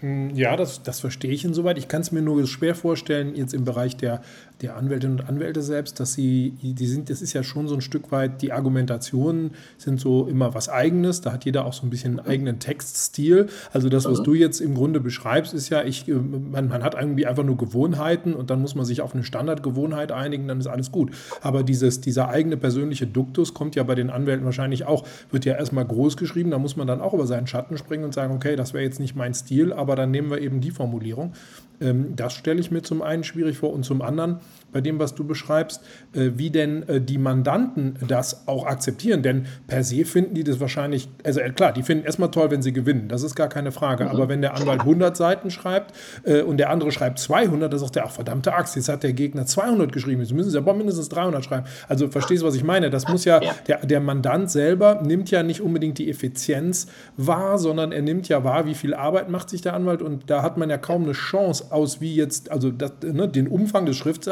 [0.00, 1.78] Hm, ja, das, das verstehe ich insoweit.
[1.78, 4.22] Ich kann es mir nur schwer vorstellen, jetzt im Bereich der,
[4.64, 7.82] der Anwältinnen und Anwälte selbst, dass sie, die sind, das ist ja schon so ein
[7.82, 11.20] Stück weit, die Argumentationen sind so immer was Eigenes.
[11.20, 13.48] Da hat jeder auch so ein bisschen einen eigenen Textstil.
[13.72, 14.24] Also das, was mhm.
[14.24, 17.58] du jetzt im Grunde beschreibst, ist ja, ich, äh, man, man hat irgendwie einfach nur
[17.58, 21.10] Gewohnheiten und dann muss man sich auf eine Standardgewohnheit einigen, dann ist alles gut.
[21.42, 25.54] Aber dieses, dieser eigene persönliche Duktus kommt ja bei den Anwälten wahrscheinlich auch, wird ja
[25.54, 28.56] erstmal groß geschrieben, da muss man dann auch über seinen Schatten springen und sagen, okay,
[28.56, 31.34] das wäre jetzt nicht mein Stil, aber dann nehmen wir eben die Formulierung.
[31.80, 34.38] Ähm, das stelle ich mir zum einen schwierig vor und zum anderen
[34.74, 35.80] bei dem, was du beschreibst,
[36.12, 39.22] äh, wie denn äh, die Mandanten das auch akzeptieren.
[39.22, 42.60] Denn per se finden die das wahrscheinlich, also äh, klar, die finden erstmal toll, wenn
[42.60, 44.04] sie gewinnen, das ist gar keine Frage.
[44.04, 44.10] Mhm.
[44.10, 48.06] Aber wenn der Anwalt 100 Seiten schreibt und der andere schreibt 200, dann sagt der,
[48.06, 51.44] ach verdammte Axt, jetzt hat der Gegner 200 geschrieben, jetzt müssen sie aber mindestens 300
[51.44, 51.66] schreiben.
[51.88, 52.90] Also verstehst du, was ich meine?
[52.90, 57.92] Das muss ja, der, der Mandant selber nimmt ja nicht unbedingt die Effizienz wahr, sondern
[57.92, 60.68] er nimmt ja wahr, wie viel Arbeit macht sich der Anwalt und da hat man
[60.68, 64.24] ja kaum eine Chance aus, wie jetzt, also das, ne, den Umfang des Schriftsatzes,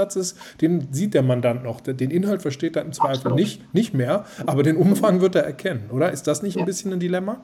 [0.61, 1.81] den sieht der Mandant noch.
[1.81, 5.91] Den Inhalt versteht er im Zweifel nicht, nicht mehr, aber den Umfang wird er erkennen,
[5.91, 6.13] oder?
[6.13, 7.41] Ist das nicht ein bisschen ein Dilemma?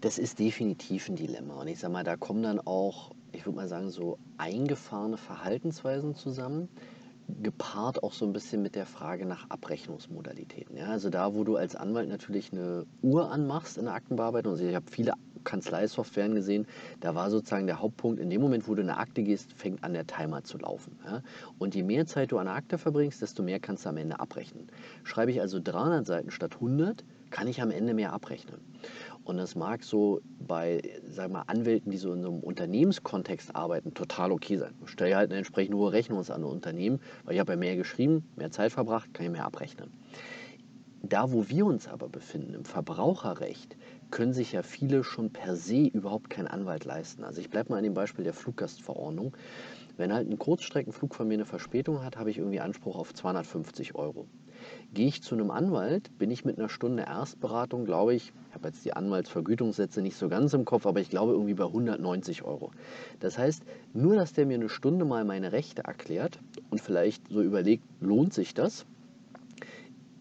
[0.00, 1.54] Das ist definitiv ein Dilemma.
[1.54, 6.14] Und ich sage mal, da kommen dann auch, ich würde mal sagen, so eingefahrene Verhaltensweisen
[6.14, 6.68] zusammen
[7.42, 10.76] gepaart auch so ein bisschen mit der Frage nach Abrechnungsmodalitäten.
[10.76, 14.64] Ja, also da, wo du als Anwalt natürlich eine Uhr anmachst in der Aktenbearbeitung, also
[14.64, 15.14] ich habe viele
[15.44, 16.66] Kanzleisoftwaren gesehen,
[17.00, 19.82] da war sozusagen der Hauptpunkt, in dem Moment, wo du in eine Akte gehst, fängt
[19.84, 20.98] an der Timer zu laufen.
[21.04, 21.22] Ja?
[21.58, 24.20] Und je mehr Zeit du an der Akte verbringst, desto mehr kannst du am Ende
[24.20, 24.68] abrechnen.
[25.04, 28.60] Schreibe ich also 300 Seiten statt 100, kann ich am Ende mehr abrechnen.
[29.24, 34.32] Und das mag so bei sag mal, Anwälten, die so in einem Unternehmenskontext arbeiten, total
[34.32, 34.74] okay sein.
[34.84, 37.76] Ich stelle halt eine entsprechend hohe Rechnung an ein Unternehmen, weil ich habe ja mehr
[37.76, 39.90] geschrieben, mehr Zeit verbracht, kann ich mehr abrechnen.
[41.02, 43.76] Da, wo wir uns aber befinden, im Verbraucherrecht,
[44.10, 47.24] können sich ja viele schon per se überhaupt keinen Anwalt leisten.
[47.24, 49.34] Also ich bleibe mal an dem Beispiel der Fluggastverordnung.
[49.96, 53.94] Wenn halt ein Kurzstreckenflug von mir eine Verspätung hat, habe ich irgendwie Anspruch auf 250
[53.94, 54.26] Euro.
[54.92, 58.66] Gehe ich zu einem Anwalt, bin ich mit einer Stunde Erstberatung, glaube ich, ich habe
[58.66, 62.72] jetzt die Anwaltsvergütungssätze nicht so ganz im Kopf, aber ich glaube irgendwie bei 190 Euro.
[63.20, 67.40] Das heißt, nur dass der mir eine Stunde mal meine Rechte erklärt und vielleicht so
[67.40, 68.84] überlegt, lohnt sich das,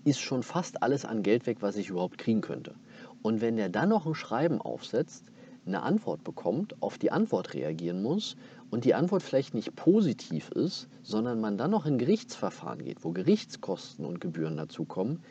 [0.03, 2.75] ist schon fast alles an Geld weg, was ich überhaupt kriegen könnte.
[3.23, 5.25] Und wenn der dann noch ein Schreiben aufsetzt,
[5.65, 8.37] eine Antwort bekommt, auf die Antwort reagieren muss
[8.71, 13.11] und die Antwort vielleicht nicht positiv ist, sondern man dann noch in Gerichtsverfahren geht, wo
[13.11, 15.23] Gerichtskosten und Gebühren dazukommen,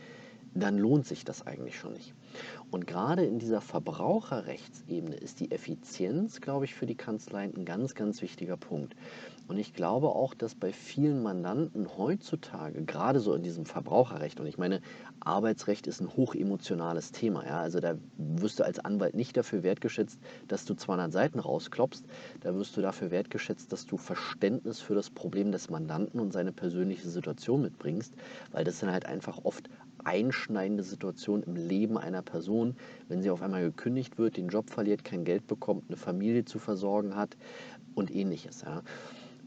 [0.61, 2.15] dann lohnt sich das eigentlich schon nicht.
[2.71, 7.95] Und gerade in dieser Verbraucherrechtsebene ist die Effizienz, glaube ich, für die Kanzleien ein ganz,
[7.95, 8.95] ganz wichtiger Punkt.
[9.49, 14.47] Und ich glaube auch, dass bei vielen Mandanten heutzutage, gerade so in diesem Verbraucherrecht, und
[14.47, 14.83] ich meine,
[15.21, 20.21] Arbeitsrecht ist ein hochemotionales Thema, ja, also da wirst du als Anwalt nicht dafür wertgeschätzt,
[20.49, 22.05] dass du 200 Seiten rausklopfst,
[22.41, 26.53] da wirst du dafür wertgeschätzt, dass du Verständnis für das Problem des Mandanten und seine
[26.53, 28.13] persönliche Situation mitbringst,
[28.53, 29.71] weil das sind halt einfach oft
[30.05, 32.77] einschneidende Situationen im Leben einer Person,
[33.09, 36.59] wenn sie auf einmal gekündigt wird, den Job verliert, kein Geld bekommt, eine Familie zu
[36.59, 37.37] versorgen hat
[37.95, 38.63] und ähnliches.
[38.63, 38.83] Ja.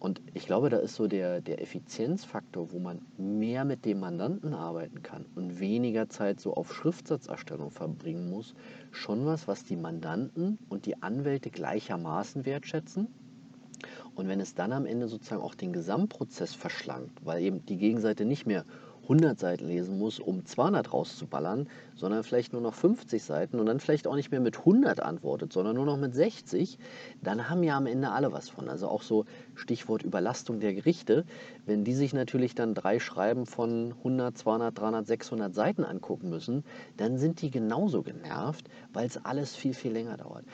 [0.01, 4.55] Und ich glaube, da ist so der, der Effizienzfaktor, wo man mehr mit dem Mandanten
[4.55, 8.55] arbeiten kann und weniger Zeit so auf Schriftsatzerstellung verbringen muss,
[8.89, 13.09] schon was, was die Mandanten und die Anwälte gleichermaßen wertschätzen.
[14.15, 18.25] Und wenn es dann am Ende sozusagen auch den Gesamtprozess verschlankt, weil eben die Gegenseite
[18.25, 18.65] nicht mehr
[19.03, 23.79] 100 Seiten lesen muss, um 200 rauszuballern, sondern vielleicht nur noch 50 Seiten und dann
[23.79, 26.77] vielleicht auch nicht mehr mit 100 antwortet, sondern nur noch mit 60,
[27.21, 28.69] dann haben ja am Ende alle was von.
[28.69, 31.25] Also auch so Stichwort Überlastung der Gerichte.
[31.65, 36.63] Wenn die sich natürlich dann drei Schreiben von 100, 200, 300, 600 Seiten angucken müssen,
[36.97, 40.45] dann sind die genauso genervt, weil es alles viel, viel länger dauert.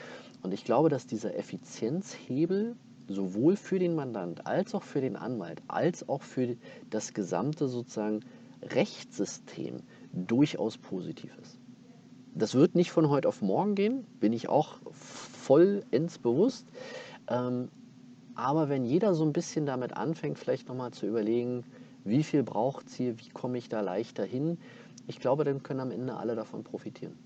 [0.42, 2.76] Und ich glaube, dass dieser Effizienzhebel
[3.08, 6.56] sowohl für den Mandant als auch für den Anwalt als auch für
[6.90, 8.20] das gesamte sozusagen
[8.62, 11.58] Rechtssystem durchaus positiv ist.
[12.34, 16.66] Das wird nicht von heute auf morgen gehen, bin ich auch vollends bewusst.
[17.28, 17.68] Ähm,
[18.34, 21.64] aber wenn jeder so ein bisschen damit anfängt, vielleicht nochmal zu überlegen,
[22.04, 24.58] wie viel braucht es hier, wie komme ich da leichter hin,
[25.08, 27.16] ich glaube, dann können am Ende alle davon profitieren.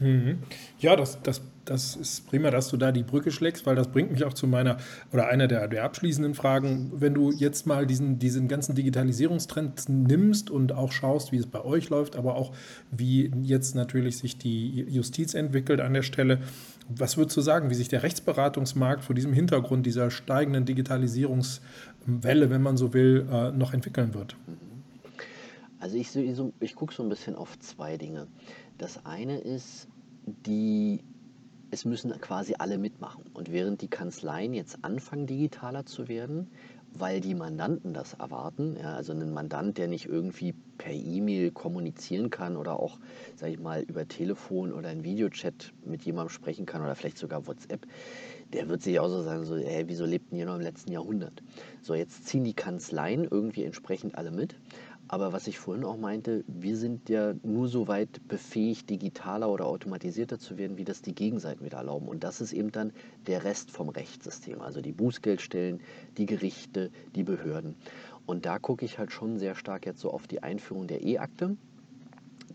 [0.00, 0.38] Mhm.
[0.78, 4.10] Ja, das, das, das ist prima, dass du da die Brücke schlägst, weil das bringt
[4.10, 4.78] mich auch zu meiner
[5.12, 6.90] oder einer der, der abschließenden Fragen.
[6.94, 11.62] Wenn du jetzt mal diesen, diesen ganzen Digitalisierungstrend nimmst und auch schaust, wie es bei
[11.62, 12.52] euch läuft, aber auch
[12.90, 16.40] wie jetzt natürlich sich die Justiz entwickelt an der Stelle,
[16.88, 22.62] was würdest du sagen, wie sich der Rechtsberatungsmarkt vor diesem Hintergrund dieser steigenden Digitalisierungswelle, wenn
[22.62, 24.34] man so will, äh, noch entwickeln wird?
[25.78, 26.14] Also ich,
[26.60, 28.26] ich gucke so ein bisschen auf zwei Dinge.
[28.80, 29.88] Das eine ist
[30.46, 31.00] die
[31.70, 33.24] es müssen quasi alle mitmachen.
[33.32, 36.48] Und während die Kanzleien jetzt anfangen, digitaler zu werden,
[36.92, 38.76] weil die Mandanten das erwarten.
[38.80, 42.98] Ja, also ein Mandant, der nicht irgendwie per E-Mail kommunizieren kann oder auch,
[43.36, 47.46] sage ich mal, über Telefon oder ein Videochat mit jemandem sprechen kann oder vielleicht sogar
[47.46, 47.86] WhatsApp,
[48.52, 51.42] der wird sich auch so sagen, so, hey, wieso lebten die noch im letzten Jahrhundert?
[51.82, 54.56] So, jetzt ziehen die Kanzleien irgendwie entsprechend alle mit.
[55.12, 59.66] Aber was ich vorhin auch meinte, wir sind ja nur so weit befähigt, digitaler oder
[59.66, 62.06] automatisierter zu werden, wie das die Gegenseiten wieder erlauben.
[62.06, 62.92] Und das ist eben dann
[63.26, 65.80] der Rest vom Rechtssystem, also die Bußgeldstellen,
[66.16, 67.74] die Gerichte, die Behörden.
[68.24, 71.56] Und da gucke ich halt schon sehr stark jetzt so auf die Einführung der E-Akte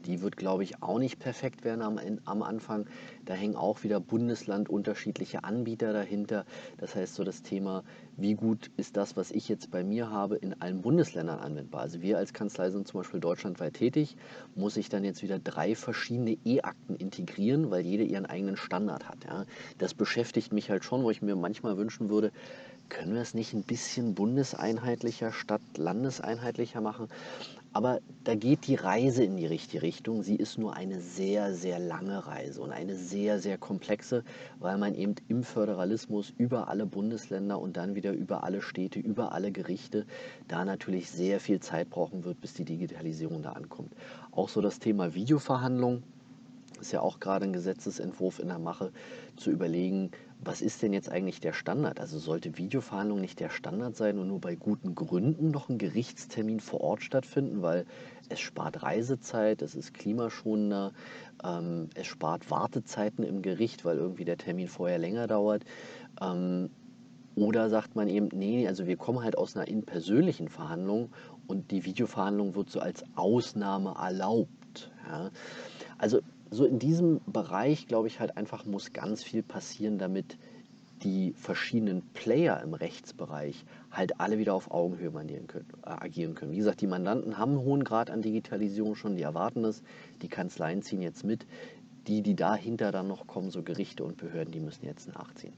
[0.06, 2.88] die wird, glaube ich, auch nicht perfekt werden am, am Anfang.
[3.26, 6.46] Da hängen auch wieder Bundesland unterschiedliche Anbieter dahinter.
[6.78, 7.84] Das heißt, so das Thema,
[8.18, 11.82] wie gut ist das, was ich jetzt bei mir habe, in allen Bundesländern anwendbar?
[11.82, 14.16] Also wir als Kanzlei sind zum Beispiel deutschlandweit tätig,
[14.56, 19.26] muss ich dann jetzt wieder drei verschiedene E-Akten integrieren, weil jede ihren eigenen Standard hat.
[19.26, 19.46] Ja?
[19.78, 22.32] Das beschäftigt mich halt schon, wo ich mir manchmal wünschen würde,
[22.90, 27.08] können wir es nicht ein bisschen bundeseinheitlicher statt landeseinheitlicher machen?
[27.76, 30.24] Aber da geht die Reise in die richtige Richtung.
[30.24, 34.24] Sie ist nur eine sehr, sehr lange Reise und eine sehr, sehr komplexe,
[34.60, 39.34] weil man eben im Föderalismus über alle Bundesländer und dann wieder über alle Städte, über
[39.34, 40.06] alle Gerichte
[40.48, 43.92] da natürlich sehr viel Zeit brauchen wird, bis die Digitalisierung da ankommt.
[44.32, 46.02] Auch so das Thema Videoverhandlung
[46.80, 48.94] ist ja auch gerade ein Gesetzesentwurf in der Mache,
[49.36, 52.00] zu überlegen, was ist denn jetzt eigentlich der Standard?
[52.00, 56.60] Also sollte Videoverhandlung nicht der Standard sein und nur bei guten Gründen noch ein Gerichtstermin
[56.60, 57.86] vor Ort stattfinden, weil
[58.30, 60.92] es spart Reisezeit, es ist klimaschonender,
[61.44, 65.64] ähm, es spart Wartezeiten im Gericht, weil irgendwie der Termin vorher länger dauert.
[66.22, 66.70] Ähm,
[67.36, 71.12] oder sagt man eben, nee, also wir kommen halt aus einer in-persönlichen Verhandlung
[71.48, 74.92] und die Videoverhandlung wird so als Ausnahme erlaubt.
[75.08, 75.32] Ja?
[75.98, 76.22] Also
[76.56, 80.38] so in diesem Bereich, glaube ich, halt einfach muss ganz viel passieren, damit
[81.04, 86.52] die verschiedenen Player im Rechtsbereich halt alle wieder auf Augenhöhe können, äh, agieren können.
[86.52, 89.84] Wie gesagt, die Mandanten haben einen hohen Grad an Digitalisierung schon, die erwarten es,
[90.22, 91.46] die Kanzleien ziehen jetzt mit,
[92.08, 95.54] die, die dahinter dann noch kommen, so Gerichte und Behörden, die müssen jetzt nachziehen.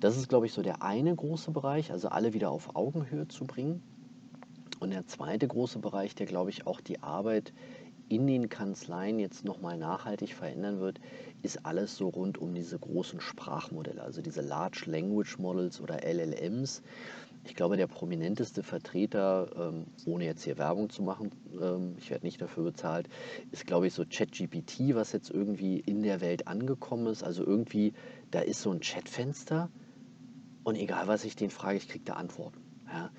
[0.00, 3.44] Das ist, glaube ich, so der eine große Bereich, also alle wieder auf Augenhöhe zu
[3.44, 3.82] bringen.
[4.80, 7.52] Und der zweite große Bereich, der, glaube ich, auch die Arbeit
[8.14, 11.00] in den Kanzleien jetzt nochmal nachhaltig verändern wird,
[11.40, 16.82] ist alles so rund um diese großen Sprachmodelle, also diese Large Language Models oder LLMs.
[17.44, 22.26] Ich glaube, der prominenteste Vertreter, ähm, ohne jetzt hier Werbung zu machen, ähm, ich werde
[22.26, 23.08] nicht dafür bezahlt,
[23.50, 27.24] ist, glaube ich, so ChatGPT, was jetzt irgendwie in der Welt angekommen ist.
[27.24, 27.94] Also irgendwie,
[28.30, 29.70] da ist so ein Chatfenster
[30.64, 32.60] und egal was ich den frage, ich kriege da Antworten.
[32.86, 33.10] Ja.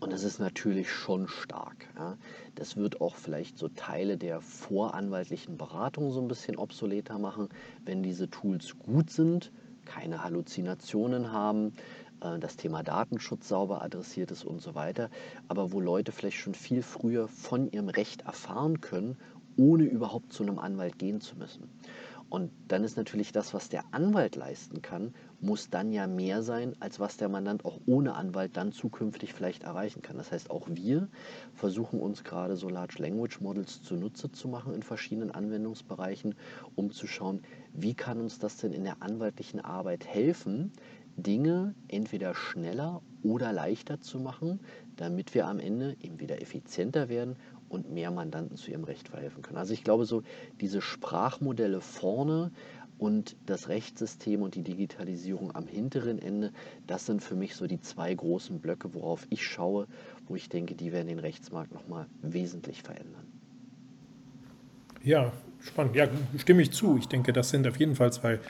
[0.00, 1.88] Und das ist natürlich schon stark.
[1.96, 2.16] Ja.
[2.54, 7.48] Das wird auch vielleicht so Teile der voranwaltlichen Beratung so ein bisschen obsoleter machen,
[7.84, 9.50] wenn diese Tools gut sind,
[9.84, 11.72] keine Halluzinationen haben,
[12.20, 15.10] äh, das Thema Datenschutz sauber adressiert ist und so weiter,
[15.48, 19.16] aber wo Leute vielleicht schon viel früher von ihrem Recht erfahren können,
[19.56, 21.68] ohne überhaupt zu einem Anwalt gehen zu müssen.
[22.30, 26.76] Und dann ist natürlich das, was der Anwalt leisten kann, muss dann ja mehr sein,
[26.78, 30.18] als was der Mandant auch ohne Anwalt dann zukünftig vielleicht erreichen kann.
[30.18, 31.08] Das heißt, auch wir
[31.54, 36.34] versuchen uns gerade so Large Language Models zunutze zu machen in verschiedenen Anwendungsbereichen,
[36.74, 37.40] um zu schauen,
[37.72, 40.72] wie kann uns das denn in der anwaltlichen Arbeit helfen,
[41.16, 44.60] Dinge entweder schneller oder leichter zu machen,
[44.96, 47.36] damit wir am Ende eben wieder effizienter werden
[47.68, 49.58] und mehr Mandanten zu ihrem Recht verhelfen können.
[49.58, 50.22] Also ich glaube, so
[50.60, 52.50] diese Sprachmodelle vorne
[52.98, 56.52] und das Rechtssystem und die Digitalisierung am hinteren Ende,
[56.86, 59.86] das sind für mich so die zwei großen Blöcke, worauf ich schaue,
[60.26, 63.26] wo ich denke, die werden den Rechtsmarkt nochmal wesentlich verändern.
[65.04, 65.94] Ja, spannend.
[65.94, 66.98] Ja, stimme ich zu.
[66.98, 68.40] Ich denke, das sind auf jeden Fall zwei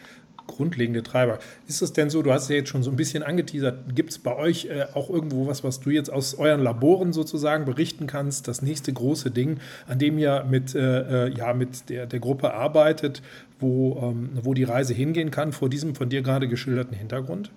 [0.48, 1.38] grundlegende Treiber.
[1.68, 4.18] Ist es denn so, du hast ja jetzt schon so ein bisschen angeteasert, gibt es
[4.18, 8.48] bei euch äh, auch irgendwo was, was du jetzt aus euren Laboren sozusagen berichten kannst,
[8.48, 12.52] das nächste große Ding, an dem ihr mit, äh, äh, ja, mit der, der Gruppe
[12.54, 13.22] arbeitet,
[13.60, 17.52] wo, ähm, wo die Reise hingehen kann, vor diesem von dir gerade geschilderten Hintergrund?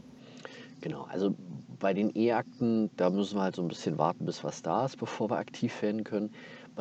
[0.81, 1.35] Genau, also
[1.81, 4.97] bei den E-Akten, da müssen wir halt so ein bisschen warten, bis was da ist,
[4.97, 6.31] bevor wir aktiv werden können.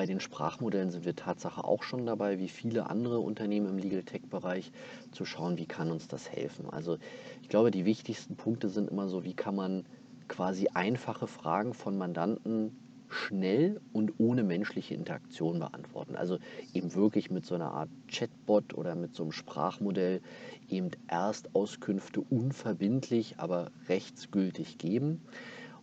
[0.01, 4.03] Bei den Sprachmodellen sind wir Tatsache auch schon dabei, wie viele andere Unternehmen im Legal
[4.03, 4.73] Tech-Bereich,
[5.13, 6.71] zu schauen, wie kann uns das helfen.
[6.71, 6.97] Also
[7.43, 9.85] ich glaube, die wichtigsten Punkte sind immer so, wie kann man
[10.27, 12.75] quasi einfache Fragen von Mandanten
[13.11, 16.17] schnell und ohne menschliche Interaktion beantworten.
[16.17, 16.39] Also
[16.73, 20.23] eben wirklich mit so einer Art Chatbot oder mit so einem Sprachmodell
[20.71, 25.21] eben Erstauskünfte unverbindlich, aber rechtsgültig geben.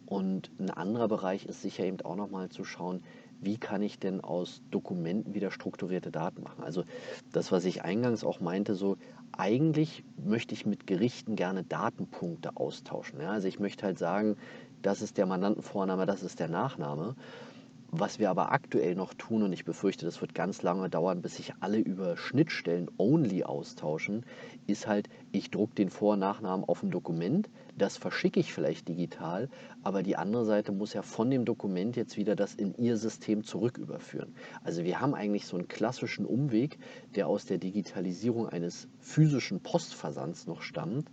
[0.08, 3.04] Und ein anderer Bereich ist sicher eben auch nochmal zu schauen,
[3.42, 6.64] wie kann ich denn aus Dokumenten wieder strukturierte Daten machen.
[6.64, 6.84] Also
[7.32, 8.98] das, was ich eingangs auch meinte, so
[9.32, 13.22] eigentlich möchte ich mit Gerichten gerne Datenpunkte austauschen.
[13.22, 13.32] Ja?
[13.32, 14.38] Also ich möchte halt sagen,
[14.82, 17.16] das ist der Mandantenvorname, das ist der Nachname.
[17.90, 21.38] Was wir aber aktuell noch tun, und ich befürchte, das wird ganz lange dauern, bis
[21.38, 24.26] sich alle über Schnittstellen only austauschen,
[24.66, 28.88] ist halt, ich drucke den Vor- und Nachnamen auf ein Dokument, das verschicke ich vielleicht
[28.88, 29.50] digital,
[29.84, 33.44] aber die andere Seite muss ja von dem Dokument jetzt wieder das in ihr System
[33.44, 34.34] zurück überführen.
[34.64, 36.80] Also wir haben eigentlich so einen klassischen Umweg,
[37.16, 41.10] der aus der Digitalisierung eines physischen Postversands noch stammt,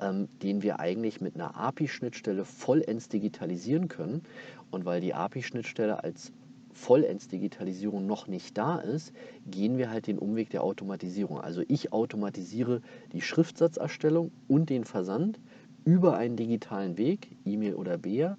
[0.00, 4.22] ähm, den wir eigentlich mit einer API-Schnittstelle vollends digitalisieren können.
[4.70, 6.32] Und weil die API-Schnittstelle als
[6.72, 9.12] vollends Digitalisierung noch nicht da ist,
[9.46, 11.40] gehen wir halt den Umweg der Automatisierung.
[11.40, 12.80] Also ich automatisiere
[13.12, 15.38] die Schriftsatzerstellung und den Versand
[15.84, 18.36] über einen digitalen Weg, E-Mail oder BEA.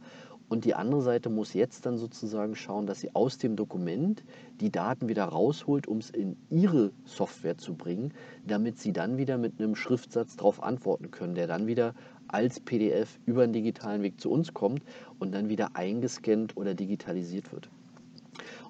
[0.49, 4.23] Und die andere Seite muss jetzt dann sozusagen schauen, dass sie aus dem Dokument
[4.59, 8.13] die Daten wieder rausholt, um es in ihre Software zu bringen,
[8.45, 11.95] damit sie dann wieder mit einem Schriftsatz darauf antworten können, der dann wieder
[12.27, 14.83] als PDF über einen digitalen Weg zu uns kommt
[15.17, 17.69] und dann wieder eingescannt oder digitalisiert wird.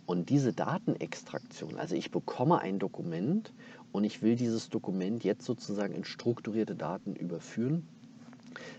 [0.06, 3.54] Und diese Datenextraktion, also ich bekomme ein Dokument
[3.92, 7.88] und ich will dieses Dokument jetzt sozusagen in strukturierte Daten überführen,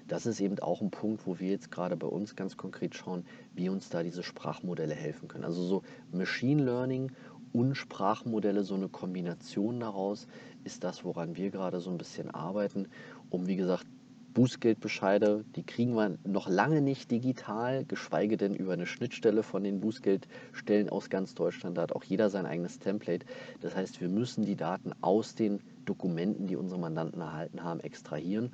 [0.09, 3.25] das ist eben auch ein Punkt, wo wir jetzt gerade bei uns ganz konkret schauen,
[3.55, 5.45] wie uns da diese Sprachmodelle helfen können.
[5.45, 7.12] Also so Machine Learning
[7.53, 10.27] und Sprachmodelle, so eine Kombination daraus,
[10.64, 12.89] ist das, woran wir gerade so ein bisschen arbeiten,
[13.31, 13.87] um wie gesagt
[14.35, 19.79] Bußgeldbescheide, die kriegen wir noch lange nicht digital, geschweige denn über eine Schnittstelle von den
[19.79, 21.79] Bußgeldstellen aus ganz Deutschland.
[21.79, 23.25] Da hat auch jeder sein eigenes Template.
[23.61, 28.53] Das heißt, wir müssen die Daten aus den Dokumenten, die unsere Mandanten erhalten haben, extrahieren.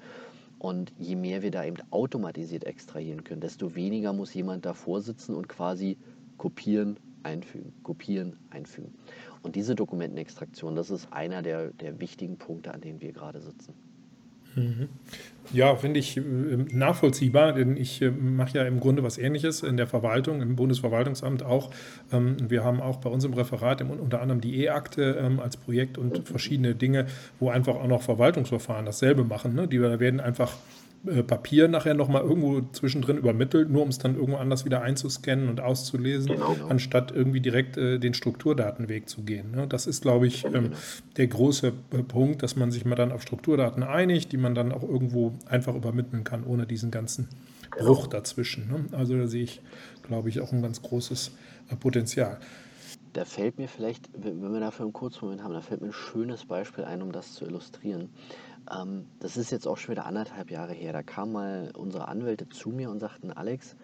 [0.60, 5.34] Und je mehr wir da eben automatisiert extrahieren können, desto weniger muss jemand davor sitzen
[5.34, 5.96] und quasi
[6.36, 8.94] kopieren, einfügen, kopieren, einfügen.
[9.42, 13.72] Und diese Dokumentenextraktion, das ist einer der, der wichtigen Punkte, an denen wir gerade sitzen.
[15.52, 19.76] Ja, finde ich äh, nachvollziehbar, denn ich äh, mache ja im Grunde was Ähnliches in
[19.76, 21.70] der Verwaltung, im Bundesverwaltungsamt auch.
[22.12, 25.98] Ähm, wir haben auch bei uns im Referat unter anderem die E-Akte ähm, als Projekt
[25.98, 27.06] und verschiedene Dinge,
[27.40, 29.54] wo einfach auch noch Verwaltungsverfahren dasselbe machen.
[29.54, 29.66] Ne?
[29.66, 30.52] Die werden einfach
[31.06, 35.48] äh, Papier nachher nochmal irgendwo zwischendrin übermittelt, nur um es dann irgendwo anders wieder einzuscannen
[35.48, 36.56] und auszulesen, genau.
[36.68, 39.52] anstatt irgendwie direkt äh, den Strukturdatenweg zu gehen.
[39.52, 39.66] Ne?
[39.66, 40.72] Das ist, glaube ich, ähm,
[41.16, 44.72] der große äh, Punkt, dass man sich mal dann auf Strukturdaten einigt, die man dann
[44.72, 47.28] auch irgendwo einfach übermitteln kann, ohne diesen ganzen
[47.70, 47.94] genau.
[47.94, 48.68] Bruch dazwischen.
[48.68, 48.84] Ne?
[48.92, 49.62] Also da sehe ich,
[50.02, 51.32] glaube ich, auch ein ganz großes
[51.70, 52.38] äh, Potenzial.
[53.12, 55.92] Da fällt mir vielleicht, wenn wir dafür einen kurzen Moment haben, da fällt mir ein
[55.92, 58.10] schönes Beispiel ein, um das zu illustrieren.
[58.70, 60.92] Ähm, das ist jetzt auch schon wieder anderthalb Jahre her.
[60.92, 63.76] Da kamen mal unsere Anwälte zu mir und sagten, Alex,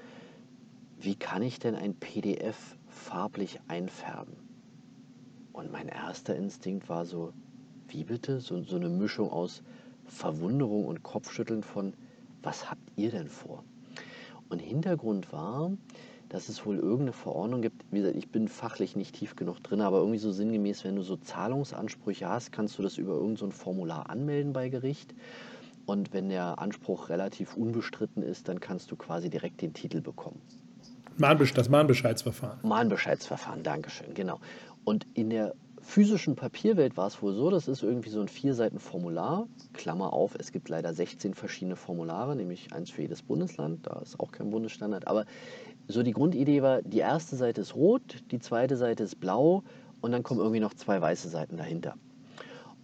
[0.99, 4.35] wie kann ich denn ein PDF farblich einfärben?
[5.53, 7.33] Und mein erster Instinkt war so,
[7.89, 8.41] wie bitte?
[8.41, 9.63] So, so eine Mischung aus
[10.05, 11.95] Verwunderung und Kopfschütteln von,
[12.43, 13.65] was habt ihr denn vor?
[14.49, 15.73] Und Hintergrund war,
[16.29, 17.85] dass es wohl irgendeine Verordnung gibt.
[17.91, 21.03] Wie gesagt, ich bin fachlich nicht tief genug drin, aber irgendwie so sinngemäß, wenn du
[21.03, 25.15] so Zahlungsansprüche hast, kannst du das über irgendein so Formular anmelden bei Gericht.
[25.87, 30.41] Und wenn der Anspruch relativ unbestritten ist, dann kannst du quasi direkt den Titel bekommen.
[31.19, 32.59] Das Mahnbescheidsverfahren.
[32.63, 34.41] Mahnbescheidsverfahren, Dankeschön, genau.
[34.85, 38.55] Und in der physischen Papierwelt war es wohl so, das ist irgendwie so ein vier
[38.55, 43.87] Seiten Formular, Klammer auf, es gibt leider 16 verschiedene Formulare, nämlich eins für jedes Bundesland,
[43.87, 45.27] da ist auch kein Bundesstandard, aber
[45.89, 49.63] so die Grundidee war, die erste Seite ist rot, die zweite Seite ist blau
[50.01, 51.95] und dann kommen irgendwie noch zwei weiße Seiten dahinter.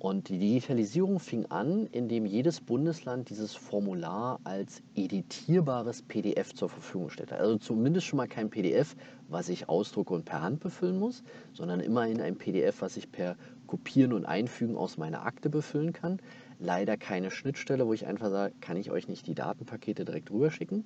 [0.03, 7.09] Und die Digitalisierung fing an, indem jedes Bundesland dieses Formular als editierbares PDF zur Verfügung
[7.09, 7.37] stellte.
[7.37, 8.97] Also zumindest schon mal kein PDF,
[9.29, 11.23] was ich ausdrucke und per Hand befüllen muss,
[11.53, 13.37] sondern immerhin ein PDF, was ich per
[13.69, 16.19] Kopieren und Einfügen aus meiner Akte befüllen kann.
[16.59, 20.85] Leider keine Schnittstelle, wo ich einfach sage, kann ich euch nicht die Datenpakete direkt rüberschicken.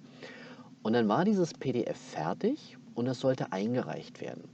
[0.86, 4.44] Und dann war dieses PDF fertig und es sollte eingereicht werden.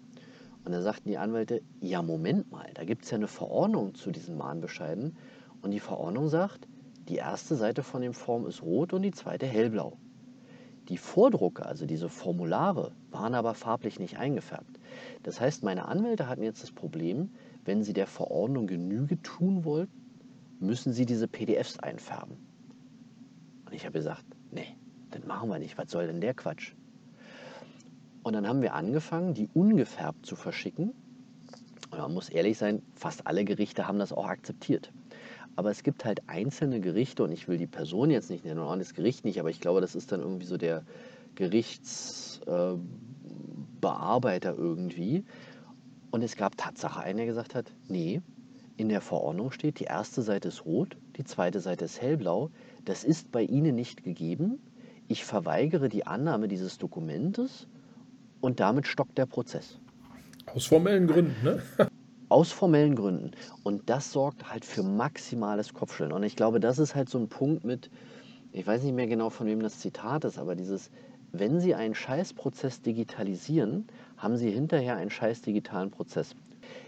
[0.64, 4.10] Und dann sagten die Anwälte, ja Moment mal, da gibt es ja eine Verordnung zu
[4.10, 5.18] diesen Mahnbescheiden.
[5.60, 6.66] Und die Verordnung sagt,
[7.06, 9.98] die erste Seite von dem Form ist rot und die zweite hellblau.
[10.88, 14.80] Die Vordrucke, also diese Formulare, waren aber farblich nicht eingefärbt.
[15.24, 17.28] Das heißt, meine Anwälte hatten jetzt das Problem,
[17.66, 19.92] wenn sie der Verordnung Genüge tun wollten,
[20.60, 22.38] müssen sie diese PDFs einfärben.
[23.66, 24.78] Und ich habe gesagt, nee,
[25.12, 25.78] das machen wir nicht.
[25.78, 26.72] Was soll denn der Quatsch?
[28.22, 30.92] Und dann haben wir angefangen, die ungefärbt zu verschicken.
[31.90, 34.92] Und man muss ehrlich sein, fast alle Gerichte haben das auch akzeptiert.
[35.56, 38.78] Aber es gibt halt einzelne Gerichte, und ich will die Person jetzt nicht nennen, und
[38.78, 40.84] das Gericht nicht, aber ich glaube, das ist dann irgendwie so der
[41.34, 42.74] Gerichts, äh,
[43.82, 45.24] irgendwie.
[46.10, 48.22] Und es gab Tatsache einen, der gesagt hat, nee,
[48.76, 52.50] in der Verordnung steht, die erste Seite ist rot, die zweite Seite ist hellblau.
[52.84, 54.58] Das ist bei Ihnen nicht gegeben.
[55.12, 57.66] Ich verweigere die Annahme dieses Dokumentes
[58.40, 59.78] und damit stockt der Prozess.
[60.46, 61.62] Aus formellen Gründen, ne?
[62.30, 63.32] Aus formellen Gründen.
[63.62, 66.12] Und das sorgt halt für maximales Kopfschütteln.
[66.12, 67.90] Und ich glaube, das ist halt so ein Punkt mit,
[68.52, 70.90] ich weiß nicht mehr genau, von wem das Zitat ist, aber dieses,
[71.30, 76.34] wenn Sie einen Scheißprozess digitalisieren, haben Sie hinterher einen scheiß digitalen Prozess.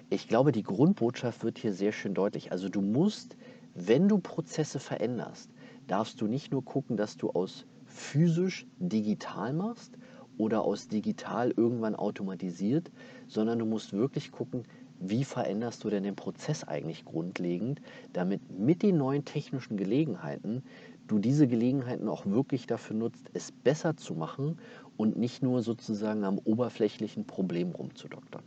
[0.08, 2.52] Ich glaube, die Grundbotschaft wird hier sehr schön deutlich.
[2.52, 3.36] Also du musst,
[3.74, 5.50] wenn du Prozesse veränderst,
[5.88, 9.96] darfst du nicht nur gucken, dass du aus physisch digital machst
[10.36, 12.90] oder aus digital irgendwann automatisiert,
[13.28, 14.64] sondern du musst wirklich gucken,
[15.00, 17.80] wie veränderst du denn den Prozess eigentlich grundlegend,
[18.12, 20.62] damit mit den neuen technischen Gelegenheiten
[21.06, 24.58] du diese Gelegenheiten auch wirklich dafür nutzt, es besser zu machen
[24.96, 28.42] und nicht nur sozusagen am oberflächlichen Problem rumzudoktern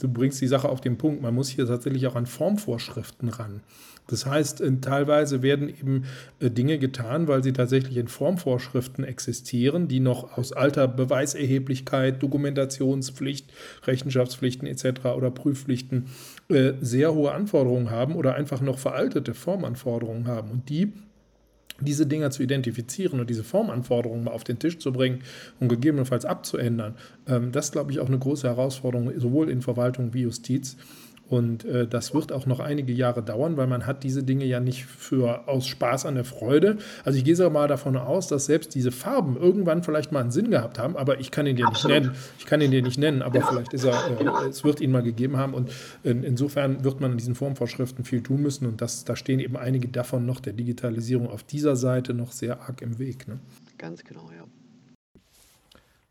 [0.00, 1.22] du bringst die Sache auf den Punkt.
[1.22, 3.60] Man muss hier tatsächlich auch an Formvorschriften ran.
[4.08, 6.04] Das heißt, äh, teilweise werden eben
[6.40, 13.52] äh, Dinge getan, weil sie tatsächlich in Formvorschriften existieren, die noch aus alter Beweiserheblichkeit, Dokumentationspflicht,
[13.84, 15.06] Rechenschaftspflichten etc.
[15.16, 16.06] oder Prüfpflichten
[16.48, 20.50] äh, sehr hohe Anforderungen haben oder einfach noch veraltete Formanforderungen haben.
[20.50, 20.92] Und die
[21.82, 25.20] diese Dinger zu identifizieren und diese Formanforderungen mal auf den Tisch zu bringen
[25.60, 30.14] und gegebenenfalls abzuändern, ähm, das ist, glaube ich, auch eine große Herausforderung, sowohl in Verwaltung
[30.14, 30.76] wie Justiz.
[31.32, 34.60] Und äh, das wird auch noch einige Jahre dauern, weil man hat diese Dinge ja
[34.60, 36.76] nicht für aus Spaß an der Freude.
[37.06, 40.30] Also ich gehe sogar mal davon aus, dass selbst diese Farben irgendwann vielleicht mal einen
[40.30, 41.96] Sinn gehabt haben, aber ich kann ihn dir Absolut.
[41.96, 42.16] nicht nennen.
[42.38, 43.46] Ich kann ihn dir nicht nennen, aber ja.
[43.46, 45.54] vielleicht ist er, äh, es wird ihn mal gegeben haben.
[45.54, 45.70] Und
[46.02, 48.66] in, insofern wird man in diesen Formvorschriften viel tun müssen.
[48.66, 52.60] Und das, da stehen eben einige davon noch der Digitalisierung auf dieser Seite noch sehr
[52.60, 53.26] arg im Weg.
[53.26, 53.38] Ne?
[53.78, 54.44] Ganz genau, ja.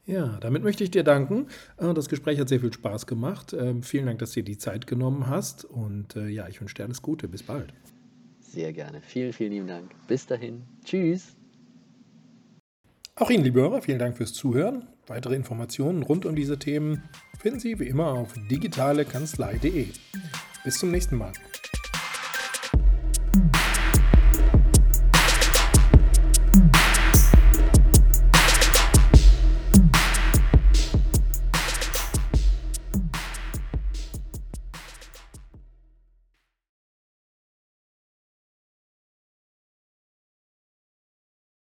[0.05, 1.47] Ja, damit möchte ich dir danken.
[1.77, 3.53] Äh, das Gespräch hat sehr viel Spaß gemacht.
[3.53, 5.65] Ähm, vielen Dank, dass du dir die Zeit genommen hast.
[5.65, 7.27] Und äh, ja, ich wünsche dir alles Gute.
[7.27, 7.73] Bis bald.
[8.39, 9.01] Sehr gerne.
[9.01, 9.91] Vielen, vielen lieben Dank.
[10.07, 10.63] Bis dahin.
[10.83, 11.35] Tschüss.
[13.15, 14.87] Auch Ihnen, liebe Hörer, vielen Dank fürs Zuhören.
[15.05, 17.03] Weitere Informationen rund um diese Themen
[17.39, 19.87] finden Sie wie immer auf digitalekanzlei.de.
[20.63, 21.33] Bis zum nächsten Mal.